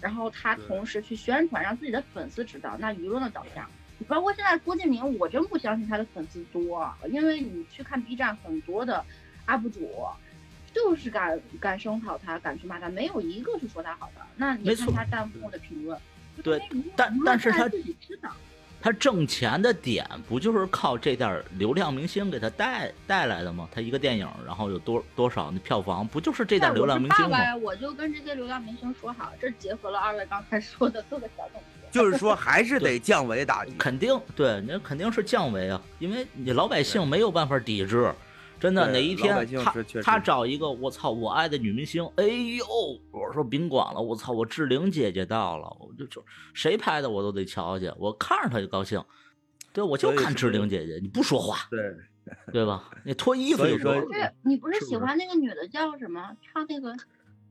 [0.00, 3.68] 然后他同时去宣传，让自己的粉丝知道，那舆论的导向。
[3.98, 9.04] 你包括现在郭敬明，我真不相信他的粉丝多，因为你去看 B 站很多的
[9.46, 9.90] UP 主，
[10.76, 14.20] 就是敢敢声讨他，敢去骂他，没有一个是说他好的。
[14.36, 15.98] 那你没看他弹幕的评论，
[16.42, 16.60] 对
[16.94, 18.30] 但但是他自己知道，
[18.82, 23.66] 他挣钱的点不就是靠这点流量明星给他带带来的吗？
[23.72, 27.30] 他一个电影，然后有多多少那票房，不就是这点流量明星吗？
[27.30, 31.62] 我爸爸，我就跟这些流量明星说好，这结合了二位刚才说的各个小动作。
[31.90, 33.72] 就是说，还是得降维打击。
[33.78, 38.12] 肯定对，那肯定是降维啊，因为你老百姓没有办法抵制。
[38.58, 42.66] 真的，哪一天他他找一个我操我爱的女明星，哎呦，
[43.12, 49.02] 我说宾馆了，我操我志玲姐姐到了，我就就谁拍的我都得瞧去，我看着她就高兴。
[49.72, 51.94] 对，我就看志玲姐姐，你不说话，对，
[52.50, 52.90] 对吧？
[53.04, 56.34] 你脱衣服就说不是你不是喜欢那个女的叫什么？
[56.42, 56.96] 唱那个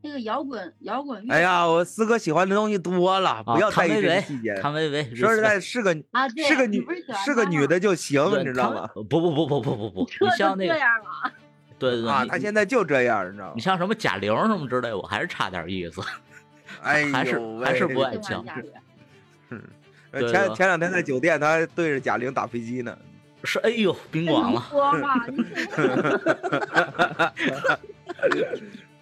[0.06, 1.34] 那个摇滚摇滚乐。
[1.34, 4.54] 哎呀，我四哥喜欢的东西多了，啊不要在意这些细节。
[4.62, 6.86] 汤唯唯，说实在，是个啊，是个女
[7.26, 8.88] 是个女的就行，你知道吗？
[8.94, 10.76] 不不不不不不不，你像那个。
[11.78, 13.62] 对对对，啊，你她现在就这样，你知道吗你？
[13.62, 16.02] 像什么贾玲什么之类，我还是差点意思，
[16.84, 18.70] 哎呦 还是，还是不爱喜欢讲家里
[20.12, 22.98] 呃对吧前前两天在酒店，他对着贾玲打飞机呢。
[23.44, 25.28] 是哎呦宾馆了，说嘛，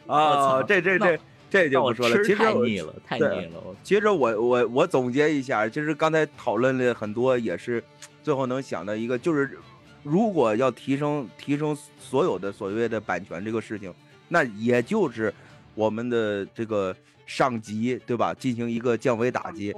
[0.08, 2.18] 你哦，这这这这就不说了。
[2.24, 7.84] 其实太腻了，太腻了，其实我我我总结一下，其实刚才讨论了很多，也是
[8.22, 9.58] 最后能想到一个，就是
[10.02, 13.94] 如果要提升提升所有的所谓的版权这个事情，
[14.28, 15.34] 那也就是
[15.76, 16.96] 我们的这个
[17.26, 19.74] 上级对吧，进行一个降维打击，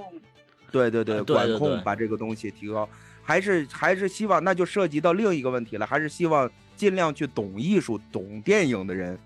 [0.72, 2.88] 对对对，管控把这个东西提高，
[3.22, 9.18] 还是还是希望，那就涉及到另一个问题了，还是希望尽量去懂艺术、懂电影的人，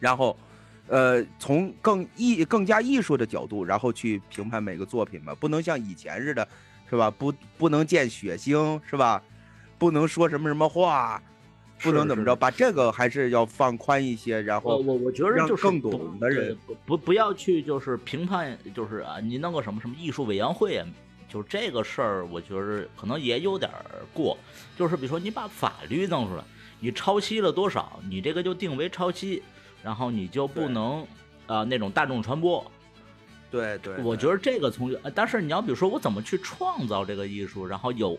[0.00, 0.36] 然后，
[0.88, 6.48] 呃，从更艺更加艺术的角度，然后去评判每个作品嘛，不能像以前似的，
[6.88, 7.08] 是吧？
[7.08, 9.22] 不不能见血腥，是吧？
[9.78, 11.22] 不能说什么什么话，
[11.82, 20.86] 不能怎么着，把这个还是要放宽一些，然后我我我觉得就是更懂的人不不不要去就是评判，就是啊，你弄个什么什么艺术委员会啊，
[21.28, 23.70] 就这个事儿，我觉得可能也有点
[24.12, 24.36] 过。
[24.76, 26.44] 就是比如说你把法律弄出来，
[26.80, 29.42] 你抄袭了多少，你这个就定为抄袭，
[29.82, 31.06] 然后你就不能
[31.46, 32.64] 呃、那种大众传播。
[33.50, 38.16] 对对，我觉得这个从，呃但是你要比如说我怎么去创造这个艺术，然后有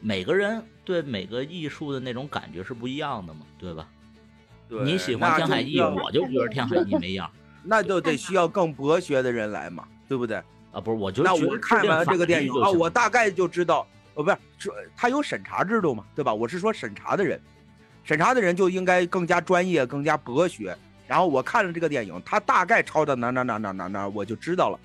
[0.00, 3.88] 每个人对每个艺术的那种感觉是不一样的嘛，对吧？
[4.68, 7.30] 对你喜欢天海翼，我就觉得天海翼没样
[7.62, 10.38] 那就得需要更博学的人来嘛，对不对？
[10.72, 16.34] 啊，不是，我就那觉得我看完这个电影啊，我大概就知道，哦，不是说他有审查制度嘛，对吧？
[16.34, 17.40] 我是说审查的人，
[18.02, 20.76] 审查的人就应该更加专业、更加博学。
[21.12, 24.80] 然后我看了这个电影，他大概抄的哪哪哪哪哪哪，我就知道了，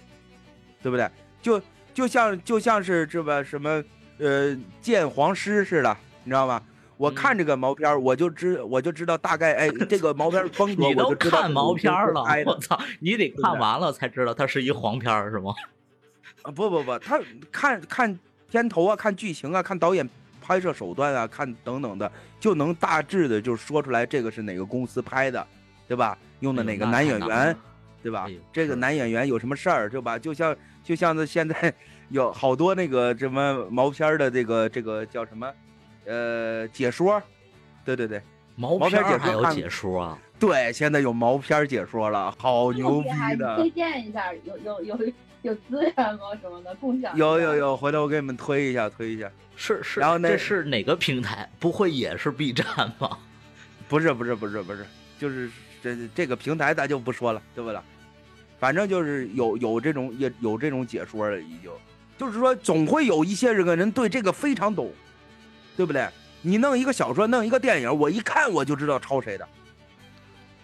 [0.84, 1.10] 对不对？
[1.42, 1.62] 就
[1.94, 3.82] 就像就像是这个什么
[4.18, 6.62] 呃鉴黄师似的，你知道吗？
[6.98, 12.78] 我看这个毛片儿，我就知我就知道大概哎， 这个毛片儿风格你都我就知道看毛片儿了拍，的我操！
[13.00, 15.54] 你得看完了才知道它是一黄片儿是吗？
[16.44, 18.20] 啊，不不不，他看看
[18.52, 20.06] 片头啊，看剧情啊，看导演
[20.42, 25.48] 拍摄手段啊，看等等的，就能大致的就说出来这个是哪个公司拍的，
[25.88, 26.18] 对吧？
[26.42, 27.56] 用的哪个男演员了，
[28.04, 28.36] 对吧哎？
[28.54, 30.20] 这个男演员有什么事儿，对吧？
[30.20, 31.74] 就像就像是现在
[32.10, 35.52] 有好多那个什么毛片的这个这个叫什么，
[36.06, 37.22] 呃，解说，
[37.84, 38.22] 对对对
[38.56, 40.20] 毛毛片儿还有解说啊？
[40.40, 43.70] 对，现在有毛片儿解说了，好牛逼的推。
[43.72, 45.00] 荐一下，有有有
[45.42, 46.36] 有资源吗？
[46.42, 47.16] 什么的共享？
[47.18, 47.56] 有有。
[47.56, 49.30] 有，回头我给你们推一下，推一下。
[49.56, 51.50] 是是，然后那这是哪个平台？
[51.60, 52.66] 不会也是 B 站
[53.00, 53.18] 吗？
[53.90, 54.86] 不是不是不是不是，
[55.18, 55.50] 就是
[55.82, 57.80] 这这个平台咱就不说了，对不对？
[58.60, 61.72] 反正就是有有这种也有这种解说了，已经。
[62.18, 64.92] 就是说总会有一些人个人对这个非常懂，
[65.76, 66.08] 对不对？
[66.42, 69.48] 你弄一个小说，弄一个电影，我一看我就知道抄谁的，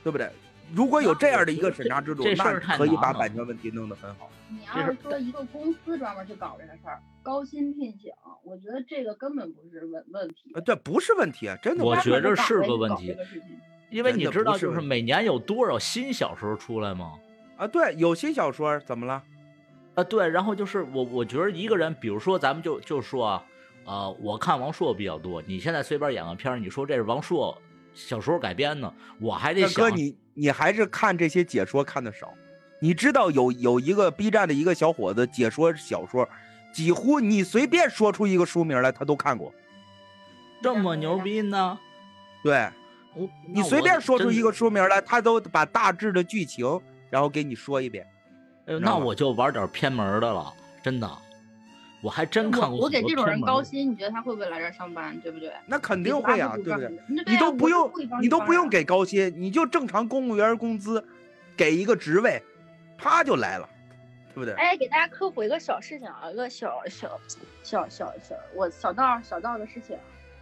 [0.03, 0.29] 对不对？
[0.73, 4.27] 如果有这样的一个审查制度，那可以把版权问题弄得很好。
[4.49, 8.11] 你要是说一个公司专门去搞这个事儿，高薪聘请，
[8.43, 10.51] 我觉得这个根本不是问问题。
[10.55, 11.83] 呃，这不是问题啊，真的。
[11.83, 13.15] 我觉着是个问题
[13.93, 17.13] 因为你知道，就是每年有多少新小说出来吗？
[17.57, 19.21] 啊，对，有新小说怎么了？
[19.93, 23.45] 啊，对，然后就是我，我觉得一个人，比如说咱们就就说啊，
[23.85, 27.55] 呃，我看王朔比较多，你现在随便演个片儿，你说这是王朔
[27.93, 28.91] 小说改编的，
[29.21, 32.33] 我还得大哥，想，你你还是看这些解说看的少。
[32.79, 36.27] 你知道有有一个 B 站的一个小伙子解说小说，
[36.73, 39.53] 几乎你随便说出一个书名来，他都看过。
[40.63, 41.77] 这么牛逼呢？
[42.43, 42.71] 对我
[43.47, 48.07] 你随便说出一个，书名来，他都把大致的剧情然后给你说一遍。
[48.81, 51.09] 那我就玩点偏门的了，真的，
[52.01, 55.19] 我还真看过我我给这种人高薪，你觉得他会不会来这儿上班？
[55.19, 55.51] 对不对？
[55.65, 56.91] 那肯定会啊，对不对？
[57.25, 61.05] 你都不用你你都不用给高薪，你就正常公务员工资，
[61.55, 62.41] 给一个职位，
[62.97, 63.67] 啪就来了，
[64.33, 64.53] 对不对？
[64.55, 67.19] 哎，给大家科普一个小事情啊，一个小小
[67.63, 69.97] 小小小我小道小道的事情，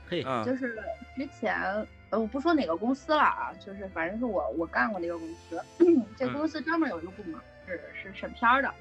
[0.08, 0.78] 嘿，嗯就是
[1.16, 5.62] 之前呃我不说哪个公司了啊，就是反正是我我干过的一个公司，
[6.16, 8.72] 这嗯公司专门有一个部门是是审片儿的，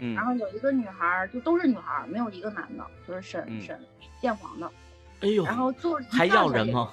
[0.00, 3.80] 嗯然后有一个女孩儿，就都是女孩儿，没有一个男的，就是审嗯审
[4.20, 4.70] 鉴黄的，
[5.20, 6.92] 哎呦，然后做还要人吗？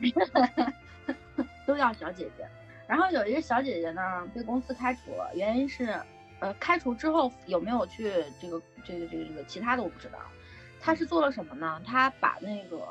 [1.66, 2.44] 都要小姐姐。
[2.88, 5.94] 然后有一个小姐姐呢被公司开除了，原因是，
[6.40, 8.10] 呃，开除之后有没有去
[8.40, 10.18] 这个这个这个这个其他的我不知道。
[10.80, 11.80] 她是做了什么呢？
[11.86, 12.84] 她把那个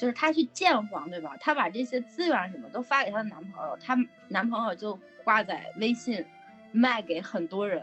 [0.00, 1.36] 就是她去见黄对吧？
[1.38, 3.94] 她把这些资源什么都发给她的男朋友，她
[4.28, 6.24] 男朋友就挂在微信
[6.72, 7.82] 卖给很多人。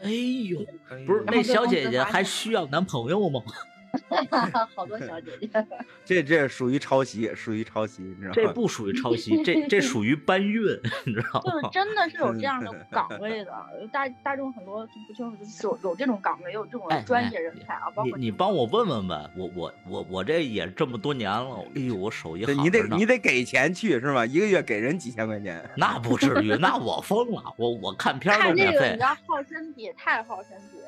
[0.00, 3.42] 哎呦，哎不是那小姐姐还需要男朋友吗？
[4.74, 5.48] 好多小姐姐，
[6.04, 8.32] 这这属于抄袭，属于抄袭，你知道吗？
[8.34, 10.62] 这 不属于抄袭，这这属于搬运，
[11.04, 11.70] 你知道就是吗？
[11.72, 13.52] 真的是有这样的岗位的，
[13.92, 24.24] 大大众很多就不清楚，就是有有这种岗位，有这种哎专哎业人才啊，包你括你帮我问问呗，我我我我这也这么多年了，哎呦，我手艺好对你得你得给钱去是吧？
[24.26, 25.64] 一个月给人几千块钱。
[25.76, 30.78] 那不至于，那我疯了，我我看片儿都看这个，你免费知，道耗身体，太耗身体，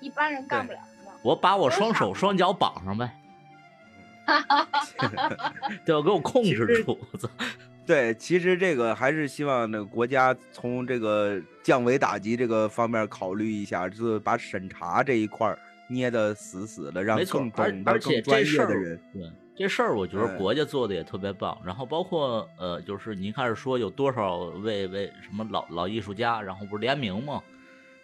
[0.00, 0.93] 一般人干不了的。
[1.24, 3.10] 我把我双手双脚绑上呗，
[5.86, 7.26] 对，给我控制住，我操
[7.86, 15.56] 对，其实这个还是希望那个国家从这个降维打击这个方面考虑一下，就是把审查这一块
[15.88, 21.56] 捏得死死的，让更，而懂得、而且更专这事儿业的人。，对这事儿，我觉得嗯国家做的也特别棒。
[21.64, 27.42] 然后包括呃，就是您开始说有多少位位什么老老艺术家，然后不是联名吗？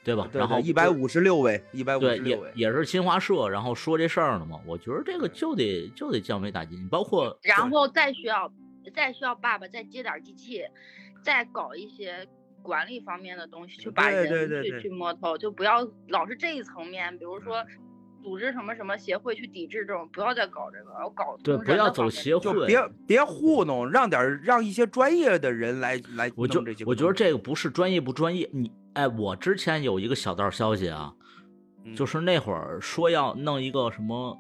[0.03, 0.29] 对吧？
[0.33, 2.51] 对然后对，一百五十六位，一百五十六位。
[2.55, 4.61] 也是新华社，然后说这事儿呢嘛。
[4.67, 8.53] 我觉得这个就得就得降维打击，你包括然后再需要，
[8.95, 10.63] 再需要爸爸再接点机器，
[11.23, 12.27] 再搞一些
[12.63, 17.65] 管理方面的东西，去把人去对对去摸透，就不要老是这一层面，比如说。
[18.23, 22.43] 组织什么什么协会去抵制这种，不要再搞这个，要搞对，从不要走协会。
[22.43, 31.13] 就别别糊弄，让点让一些专业的人来来我就我觉得这个不是专业不专业，你哎，我之前有一个小道消息啊，
[31.97, 34.37] 就嗯是那会儿说要弄一个什么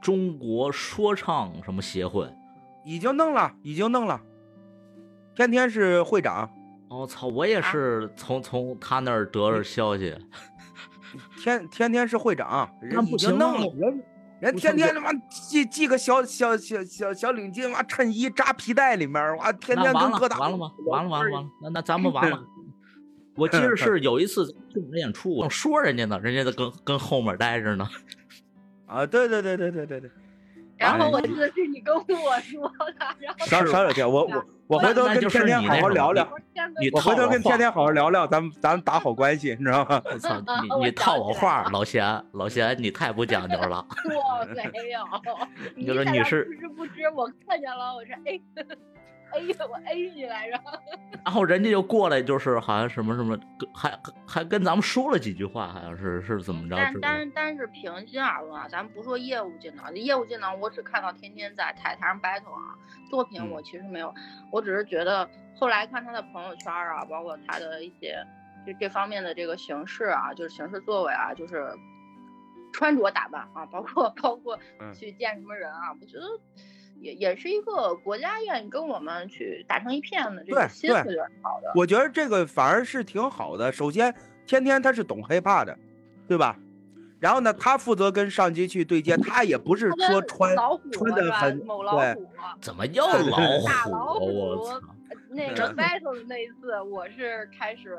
[0.00, 2.32] 中国说唱什么协会，
[2.84, 4.20] 已经弄了，已经弄了。
[5.34, 6.50] 天天是会长，
[6.88, 10.16] 我、操，我也是从从他那儿得着消息，
[11.40, 14.04] 天天天是会长，人已经弄了，人
[14.40, 20.72] 人天天他妈系系个小小小小小领巾，哇，衬衣扎皮带里面，哇，天天跟疙瘩完了吗？
[20.86, 22.42] 完了完了完了，那那咱们完了。
[23.38, 27.88] 我记得 是有一次去我们演出，我说人家呢，人家在跟跟后面待着呢。
[28.86, 30.10] 啊，对对对对对对对，
[30.78, 32.02] 然后哎我记得是你跟我
[32.40, 32.68] 说
[32.98, 36.26] 的，然后少少有点，我我 我回头跟天天好好聊聊，
[36.80, 40.00] 你我回头跟天天好好聊聊，咱们咱们打好关系，你知道吗？
[40.04, 40.40] 我操，
[40.80, 43.84] 你你套我话，老贤老贤，你太不讲究了。
[44.04, 45.04] 我没有，
[45.76, 48.12] 你就是你是不知不知，我看见了，我是
[49.32, 50.60] A 我 A 你来着，
[51.24, 53.38] 然后人家就过来，就是好像什么什么，
[53.74, 56.76] 还还还跟咱们说了几句话，好像是是怎么着？
[56.76, 62.74] 但是但是但是平心而论啊，咱们不说业务技能，业务技能我只看到天天在台台上 battle 啊，
[63.10, 64.12] 作品嗯我其实没有，
[64.50, 68.16] 我只是觉得后来看他的朋友圈啊，包括他的一些
[68.66, 71.68] 就这方面的这个形式啊，就是形式作为啊，就是
[72.72, 76.24] 穿着打扮啊，包括包括嗯去见什么人啊，我觉得。
[77.00, 81.72] 也也是一个国家愿意跟我们去打成一片的这对个心，对我觉得是好的。
[81.74, 83.70] 我觉得这个反而是挺好的。
[83.72, 84.14] 首先，
[84.46, 85.78] 天天他是懂 hiphop 的，
[86.26, 86.58] 对吧？
[87.20, 92.30] 然后呢，他负责跟上级去对接，他也不是说穿老虎穿的很某老对虎，
[92.60, 93.90] 怎么又对老大虎？
[93.90, 94.80] 老虎我操！
[95.30, 97.98] 那个 battle 的那一次，我是开始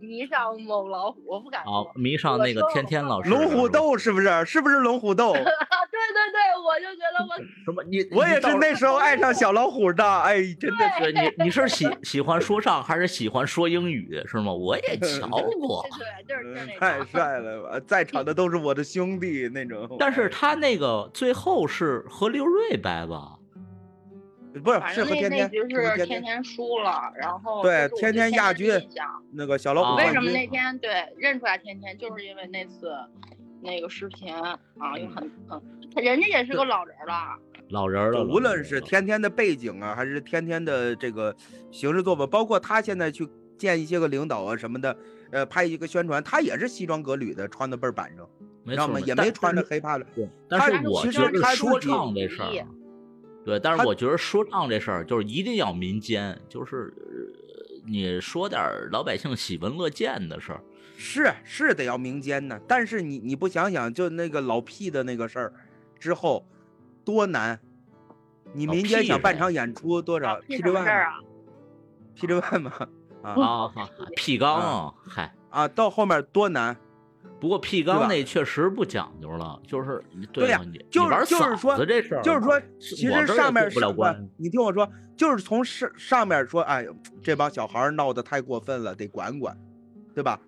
[0.00, 1.72] 迷上某老虎，我不敢说。
[1.72, 3.30] 哦，迷上那个天天老师。
[3.30, 4.44] 龙虎斗是不是？
[4.46, 5.32] 是不是龙虎斗？
[5.34, 7.82] 对对对，我就觉得我什么？
[7.84, 11.12] 你我也是那时候爱上小老虎的，哎，真的是。
[11.12, 14.52] 你你是喜喜欢说唱还是喜欢说英语是吗？
[14.52, 15.28] 我也瞧
[15.60, 17.04] 过，对，就是就是那太。
[17.04, 17.80] 帅了吧！
[17.86, 19.96] 在场的都是我的兄弟那种。
[19.98, 23.36] 但是他那个最后是和刘瑞掰吧？
[24.58, 28.72] 不是反正那那是和天天，局是是天天天输了，然后对天天亚军
[29.32, 32.92] 那个小老虎啊为什么那天对认出来天天，就是因为那次
[33.62, 34.58] 那个视频啊，
[34.98, 41.34] 有很很，人家也是个老人了，老人了，无论是天天的背景啊，还是天天的这个
[41.70, 44.96] 行事作风，包括他现在去见一些个领导啊什么的，
[45.30, 48.26] 呃，拍一个宣传，他也是西装革履的，穿的倍儿板正，
[48.64, 48.98] 没知道吗？
[49.00, 50.06] 也没穿着黑怕的。
[50.14, 52.66] 对，但他是我其觉得说唱这事儿啊，
[53.44, 58.60] 对，但是我觉得说唱这事儿就是一定要民间，就是呃你说点
[58.92, 60.62] 老百姓喜闻乐见的事儿。
[60.96, 65.52] 是是得要民间的，但是你你不想想，就那个老 P 的那个事儿
[65.98, 66.46] 之后
[67.02, 67.58] 多难，
[68.52, 71.20] 你民间 P 想办场演出多少 P 什 G 么 One 事儿嘛啊
[72.14, 72.72] ？P G One 嘛
[73.22, 73.32] 啊。
[73.32, 76.76] 啊，，P 缸啊，嗨，啊，到后面多难，
[77.40, 80.02] 不过吧缸那确实不讲究了，就是
[80.32, 80.60] 对呀
[80.90, 83.80] 就是就是说这事儿，就是说，其实上面是。
[84.36, 86.86] 你听我说，就是从上上面说，哎，
[87.22, 89.56] 这帮小孩闹得太过分了，得管管，
[90.14, 90.38] 对吧？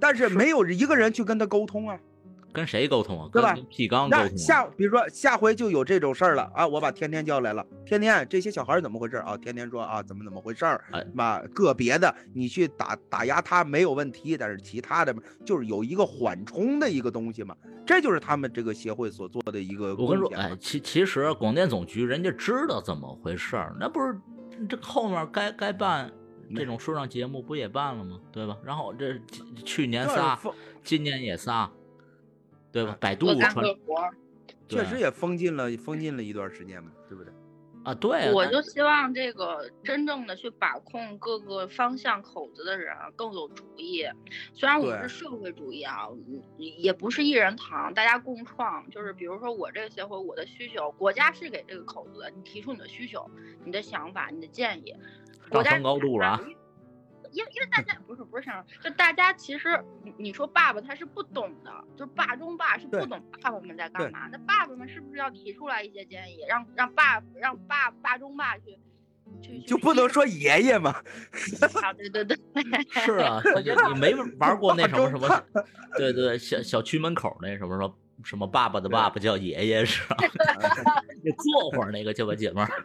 [0.00, 1.98] 但是没有一个人去跟他沟通啊。
[2.52, 3.28] 跟谁沟通啊？
[3.32, 4.28] 对吧跟 P 缸沟通啊。
[4.30, 9.36] 那下，比如说下回就有这种事儿了啊，我把天天叫来了，天天这些小孩儿怎么回事儿啊？
[9.36, 11.04] 天天说啊，怎么怎么回事儿哎？
[11.14, 17.54] 嘛，个别的你去打打压他没有问题，但是其他的嘛就是有一个缓冲的一个东西嘛，
[17.86, 24.18] 这就是他们这个协会所做的一个我跟你说，哎，其其实广电总局人家知道怎么回事儿，那不是
[24.68, 26.10] 这后面该该办
[26.56, 28.18] 这种说唱节目不也办了吗？
[28.32, 28.56] 对吧？
[28.64, 29.20] 然后这
[29.64, 30.38] 去年仨，
[30.82, 31.70] 今年也仨，
[32.78, 32.96] 对吧？
[33.00, 33.26] 百度
[34.68, 37.32] 确实也封禁了，封禁了一段时间嘛，对不对？
[37.84, 44.04] 啊，对啊，我就希望这个真正的去把控各个方向口子的人啊更有主意。
[44.52, 48.88] 虽然我们是社会主义啊，嗯也不是一人堂，大家共创。
[48.90, 53.24] 就是比如说我这个协会，我的需求，国家是给这个口子的，你提出你的需求、
[53.64, 54.94] 你的想法、你的建议，
[55.48, 56.40] 国家上升高度了啊。
[57.38, 64.28] 因为因为大家不是不是上，就大家其实你你说爸爸他是不懂的，就是爸中爸是不懂爸爸们在干嘛。
[64.32, 68.76] 那爸爸们是不是要提出来一些建议，让让爸让爸爸中爸去
[69.66, 70.90] 就不能说爷爷吗，
[71.80, 71.92] 啊？
[71.94, 72.36] 对对对，
[72.90, 75.44] 是啊，你你没玩过那什么什么？
[75.96, 80.16] 对对，小小区门口那什么什么什么爸爸的爸爸叫爷爷是吧？
[81.22, 82.84] 你坐会儿那个去吧，姐们儿。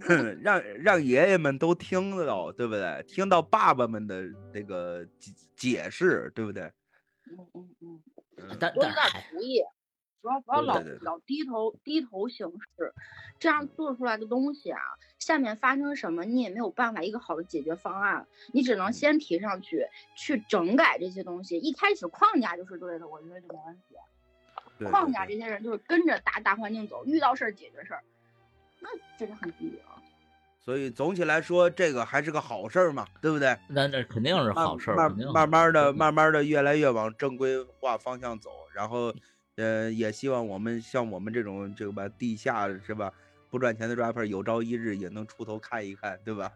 [0.42, 3.04] 让让爷爷们都听得到，对不对？
[3.06, 6.64] 听到爸爸们的这个解解释，对不对？
[7.30, 8.02] 嗯嗯嗯，
[8.38, 9.62] 嗯多有点但但主意，
[10.20, 12.92] 不要不要老老低头低头行事，
[13.38, 14.80] 这样做出来的东西啊，
[15.18, 19.86] 下面发生什么你也没有办法一个好的解决方案，你只能先提上去
[20.16, 21.58] 去整改这些东西。
[21.58, 23.94] 一开始框架就是对的，我觉得就没问题。
[24.90, 28.02] 框架这些人就是跟着大大环境走，遇到事儿解决事儿，
[28.80, 28.88] 那
[29.18, 29.96] 真是很低啊。
[30.62, 33.56] 所以总体来说，这个还是个好事儿嘛，对不对？
[33.68, 39.12] 那那肯定是好事儿，慢慢慢的、嗯慢慢的越来越往正规化方向走，然后，
[39.56, 43.10] 呃，也希望我们像我们这种这个吧地下是吧
[43.48, 46.52] 不赚钱的 rapper，有朝一日也能出头看一看，对吧？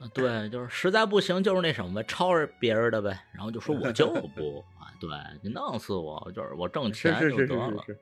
[0.00, 5.10] 啊对，就是实在不行就是那什么呗，抄着别人的呗，然后就说我就不啊， 对
[5.42, 8.00] 你弄死我，就是我挣是钱是是就是得了，是是，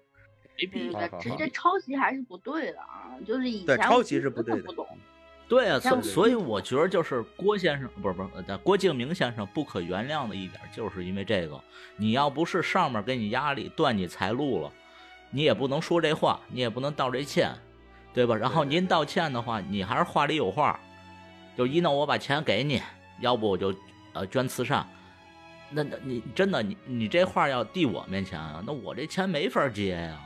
[0.59, 0.93] 没必要。
[0.93, 3.15] 对对对，好好好直接抄袭还是不对的啊！
[3.27, 4.87] 就是以前抄袭是真不对的的不懂，
[5.49, 11.61] 对啊，所所以我觉得就是郭先生不是不是呃郭敬明先生不可原谅的一点，就是因为这个，
[11.97, 14.73] 你要不是上面给你压力断你财路了，
[15.31, 17.53] 你也不能说这话，你也不能道这歉，
[18.13, 18.35] 对吧？
[18.35, 20.79] 然后您道歉的话，你还是话里有话，
[21.57, 22.81] 就一弄我把钱给你，
[23.21, 23.75] 要不我就
[24.13, 24.87] 呃捐慈善。
[25.71, 30.21] 那那你真的你你这话要递我面前啊，那我这钱没法接呀。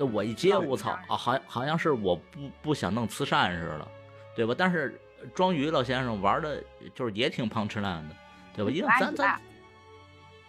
[0.00, 3.88] 那我一接，我操啊，好像好像是我不不想弄慈善似的，
[4.34, 4.54] 对吧？
[4.56, 4.98] 但是
[5.34, 6.64] 庄宇老先生玩的
[6.94, 8.16] 就是也挺胖吃烂的，
[8.56, 8.70] 对吧？
[8.70, 9.40] 因为咱咱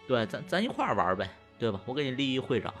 [0.08, 1.78] 对咱咱一块儿玩呗，对吧？
[1.84, 2.72] 我给你立一会长，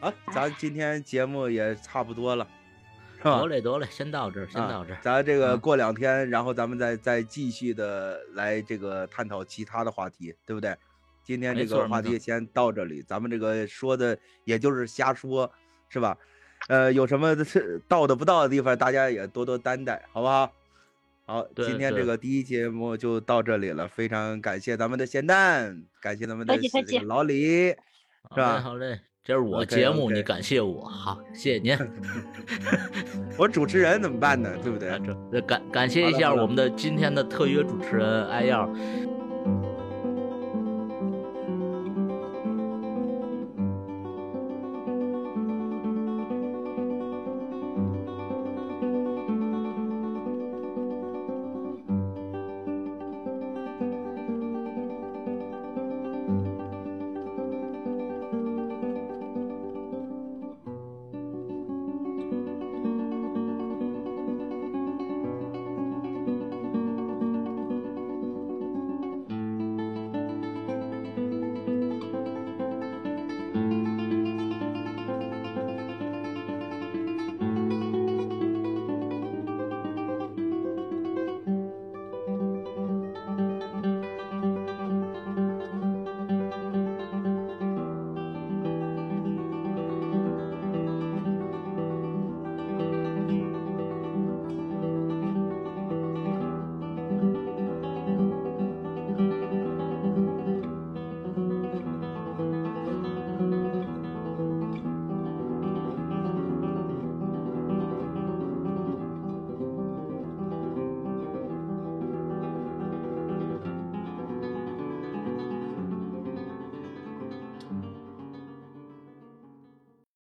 [0.00, 2.44] 啊，咱今天节目也差不多了，
[3.22, 3.46] 吧得？
[3.46, 4.98] 嘞得嘞，先到这儿，先啊到这儿。
[5.00, 10.76] 咱这个嗯过两天，然后咱们再再继续的来这个探讨其他的话题，对不对？
[11.24, 15.50] 今天这个话题先到这里，咱们这个说的也就是瞎说，
[15.88, 16.16] 是吧？
[16.68, 20.52] 呃，有什么是到的不到的地方，大家也多多担待，好不好？
[21.26, 26.54] 好，今天这个第一节目就到这里了，非常感谢咱们的咸蛋，感谢咱们的
[27.06, 27.76] 老李，是
[28.36, 31.78] 吧好嘞，这是我节目你感谢我，好，谢谢您。
[33.36, 34.50] 我主持人怎么办呢？
[34.62, 38.70] 对不对感感谢一下我们的今天的特约主持人艾耀，